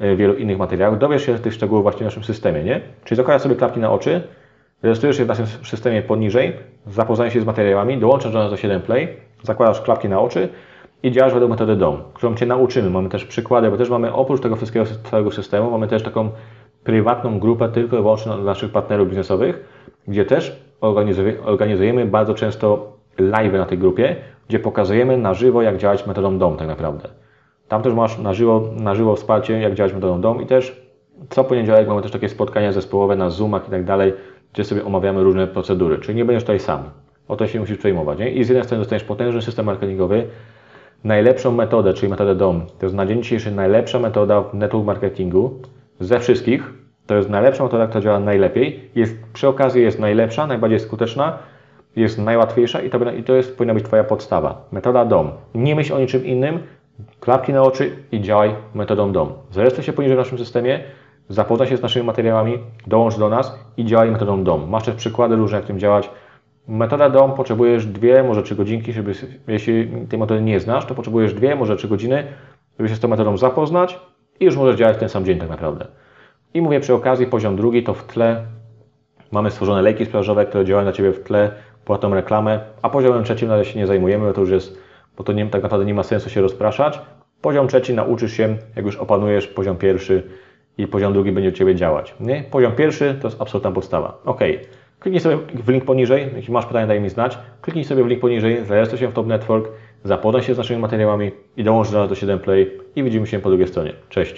w 0.00 0.16
wielu 0.16 0.34
innych 0.34 0.58
materiałach. 0.58 0.98
Dowiesz 0.98 1.26
się 1.26 1.38
tych 1.38 1.54
szczegółów 1.54 1.82
właśnie 1.82 2.00
w 2.00 2.04
naszym 2.04 2.24
systemie, 2.24 2.64
nie? 2.64 2.80
Czyli 3.04 3.16
zakładasz 3.16 3.42
sobie 3.42 3.54
klapki 3.54 3.80
na 3.80 3.92
oczy, 3.92 4.22
rejestrujesz 4.82 5.16
się 5.16 5.24
w 5.24 5.28
naszym 5.28 5.46
systemie 5.46 6.02
poniżej, 6.02 6.52
zapoznajesz 6.86 7.34
się 7.34 7.40
z 7.40 7.44
materiałami, 7.44 7.98
dołączasz 7.98 8.32
do 8.32 8.38
nas 8.38 8.50
do 8.50 8.56
7 8.56 8.82
Play, 8.82 9.08
zakładasz 9.42 9.80
klapki 9.80 10.08
na 10.08 10.20
oczy 10.20 10.48
i 11.04 11.12
działasz 11.12 11.32
według 11.32 11.50
metody 11.50 11.76
DOM, 11.76 11.96
którą 12.14 12.34
Cię 12.34 12.46
nauczymy. 12.46 12.90
Mamy 12.90 13.08
też 13.08 13.24
przykłady, 13.24 13.70
bo 13.70 13.76
też 13.76 13.90
mamy 13.90 14.12
oprócz 14.12 14.40
tego 14.40 14.56
wszystkiego 14.56 14.86
całego 15.10 15.30
systemu, 15.30 15.70
mamy 15.70 15.88
też 15.88 16.02
taką 16.02 16.30
prywatną 16.84 17.38
grupę 17.38 17.68
tylko 17.68 17.96
i 17.96 18.02
wyłącznie 18.02 18.32
dla 18.32 18.44
naszych 18.44 18.72
partnerów 18.72 19.08
biznesowych, 19.08 19.64
gdzie 20.08 20.24
też 20.24 20.60
organizujemy 21.44 22.06
bardzo 22.06 22.34
często 22.34 22.92
live 23.18 23.52
na 23.52 23.66
tej 23.66 23.78
grupie, 23.78 24.16
gdzie 24.48 24.58
pokazujemy 24.58 25.18
na 25.18 25.34
żywo, 25.34 25.62
jak 25.62 25.76
działać 25.76 26.06
metodą 26.06 26.38
DOM 26.38 26.56
tak 26.56 26.68
naprawdę. 26.68 27.08
Tam 27.68 27.82
też 27.82 27.94
masz 27.94 28.18
na 28.18 28.34
żywo, 28.34 28.62
na 28.76 28.94
żywo 28.94 29.16
wsparcie, 29.16 29.60
jak 29.60 29.74
działać 29.74 29.92
metodą 29.92 30.20
DOM 30.20 30.42
i 30.42 30.46
też 30.46 30.82
co 31.30 31.44
poniedziałek 31.44 31.88
mamy 31.88 32.02
też 32.02 32.10
takie 32.10 32.28
spotkania 32.28 32.72
zespołowe 32.72 33.16
na 33.16 33.30
Zoomach 33.30 33.68
i 33.68 33.70
tak 33.70 33.84
dalej, 33.84 34.12
gdzie 34.52 34.64
sobie 34.64 34.84
omawiamy 34.84 35.22
różne 35.22 35.46
procedury, 35.46 35.98
czyli 35.98 36.16
nie 36.16 36.24
będziesz 36.24 36.42
tutaj 36.42 36.60
sam. 36.60 36.82
O 37.28 37.36
to 37.36 37.46
się 37.46 37.60
musisz 37.60 37.78
przejmować. 37.78 38.18
Nie? 38.18 38.30
I 38.30 38.44
z 38.44 38.48
jednej 38.48 38.64
strony 38.64 38.80
dostaniesz 38.80 39.04
potężny 39.04 39.42
system 39.42 39.66
marketingowy, 39.66 40.26
najlepszą 41.04 41.52
metodę, 41.52 41.94
czyli 41.94 42.10
metodę 42.10 42.34
DOM. 42.34 42.66
To 42.78 42.86
jest 42.86 42.94
na 42.94 43.06
dzień 43.06 43.22
dzisiejszy 43.22 43.50
najlepsza 43.50 43.98
metoda 43.98 44.40
w 44.40 44.54
network 44.54 44.86
marketingu 44.86 45.60
ze 46.00 46.20
wszystkich. 46.20 46.72
To 47.06 47.14
jest 47.14 47.28
najlepsza 47.30 47.64
metoda, 47.64 47.86
która 47.86 48.00
działa 48.00 48.20
najlepiej. 48.20 48.90
Jest, 48.94 49.14
przy 49.32 49.48
okazji 49.48 49.82
jest 49.82 49.98
najlepsza, 49.98 50.46
najbardziej 50.46 50.80
skuteczna, 50.80 51.38
jest 51.96 52.18
najłatwiejsza 52.18 52.80
i 52.80 52.90
to, 52.90 53.10
i 53.10 53.22
to 53.22 53.34
jest, 53.34 53.56
powinna 53.56 53.74
być 53.74 53.84
Twoja 53.84 54.04
podstawa. 54.04 54.68
Metoda 54.72 55.04
DOM. 55.04 55.30
Nie 55.54 55.74
myśl 55.74 55.94
o 55.94 55.98
niczym 55.98 56.24
innym, 56.24 56.58
klapki 57.20 57.52
na 57.52 57.62
oczy 57.62 57.96
i 58.12 58.20
działaj 58.20 58.54
metodą 58.74 59.12
DOM. 59.12 59.32
Zarejestruj 59.50 59.84
się 59.84 59.92
poniżej 59.92 60.16
w 60.16 60.18
naszym 60.18 60.38
systemie, 60.38 60.80
zapoznaj 61.28 61.68
się 61.68 61.76
z 61.76 61.82
naszymi 61.82 62.06
materiałami, 62.06 62.58
dołącz 62.86 63.18
do 63.18 63.28
nas 63.28 63.58
i 63.76 63.84
działaj 63.84 64.10
metodą 64.10 64.44
DOM. 64.44 64.68
Masz 64.68 64.84
też 64.84 64.94
przykłady 64.94 65.36
różne, 65.36 65.56
jak 65.58 65.66
tym 65.66 65.78
działać. 65.78 66.10
Metoda 66.68 67.10
DOM 67.10 67.32
potrzebujesz 67.32 67.86
dwie, 67.86 68.22
może 68.22 68.42
trzy 68.42 68.56
godzinki, 68.56 68.92
żeby, 68.92 69.12
jeśli 69.48 69.88
tej 70.08 70.18
metody 70.18 70.42
nie 70.42 70.60
znasz, 70.60 70.86
to 70.86 70.94
potrzebujesz 70.94 71.34
dwie, 71.34 71.56
może 71.56 71.76
trzy 71.76 71.88
godziny, 71.88 72.24
żeby 72.78 72.88
się 72.88 72.94
z 72.94 73.00
tą 73.00 73.08
metodą 73.08 73.36
zapoznać 73.36 74.00
i 74.40 74.44
już 74.44 74.56
możesz 74.56 74.76
działać 74.76 74.96
w 74.96 75.00
ten 75.00 75.08
sam 75.08 75.24
dzień 75.24 75.38
tak 75.38 75.48
naprawdę. 75.48 75.86
I 76.54 76.62
mówię 76.62 76.80
przy 76.80 76.94
okazji, 76.94 77.26
poziom 77.26 77.56
drugi 77.56 77.82
to 77.82 77.94
w 77.94 78.04
tle 78.04 78.44
mamy 79.32 79.50
stworzone 79.50 79.82
lejki 79.82 80.04
sprzedażowe, 80.04 80.46
które 80.46 80.64
działają 80.64 80.86
na 80.86 80.92
Ciebie 80.92 81.12
w 81.12 81.22
tle, 81.22 81.50
płatną 81.84 82.14
reklamę, 82.14 82.60
a 82.82 82.90
poziomem 82.90 83.24
trzecim 83.24 83.48
na 83.48 83.56
razie 83.56 83.70
się 83.70 83.78
nie 83.78 83.86
zajmujemy, 83.86 84.26
bo 84.26 84.32
to 84.32 84.40
już 84.40 84.50
jest, 84.50 84.78
bo 85.16 85.24
to 85.24 85.32
nie, 85.32 85.46
tak 85.46 85.62
naprawdę 85.62 85.86
nie 85.86 85.94
ma 85.94 86.02
sensu 86.02 86.30
się 86.30 86.40
rozpraszać. 86.40 87.00
Poziom 87.40 87.68
trzeci 87.68 87.94
nauczysz 87.94 88.32
się, 88.32 88.56
jak 88.76 88.84
już 88.84 88.96
opanujesz 88.96 89.46
poziom 89.46 89.76
pierwszy 89.76 90.22
i 90.78 90.86
poziom 90.86 91.12
drugi 91.12 91.32
będzie 91.32 91.48
u 91.48 91.52
Ciebie 91.52 91.74
działać. 91.74 92.14
Nie? 92.20 92.44
Poziom 92.50 92.72
pierwszy 92.72 93.18
to 93.22 93.28
jest 93.28 93.40
absolutna 93.40 93.70
podstawa. 93.70 94.18
Ok. 94.24 94.40
Kliknij 95.04 95.20
sobie 95.20 95.38
w 95.54 95.68
link 95.68 95.84
poniżej, 95.84 96.30
jeśli 96.36 96.52
masz 96.52 96.66
pytania, 96.66 96.86
daj 96.86 97.00
mi 97.00 97.10
znać. 97.10 97.38
Kliknij 97.62 97.84
sobie 97.84 98.04
w 98.04 98.06
link 98.06 98.20
poniżej, 98.20 98.64
zarejestruj 98.64 99.00
się 99.00 99.08
w 99.08 99.12
Top 99.12 99.26
Network, 99.26 99.68
zapoznaj 100.04 100.42
się 100.42 100.54
z 100.54 100.58
naszymi 100.58 100.80
materiałami 100.80 101.30
i 101.56 101.64
dołącz 101.64 101.90
do 101.90 101.98
nas 101.98 102.08
do 102.08 102.14
7 102.14 102.38
Play 102.38 102.80
i 102.96 103.02
widzimy 103.02 103.26
się 103.26 103.38
po 103.38 103.48
drugiej 103.48 103.68
stronie. 103.68 103.92
Cześć! 104.08 104.32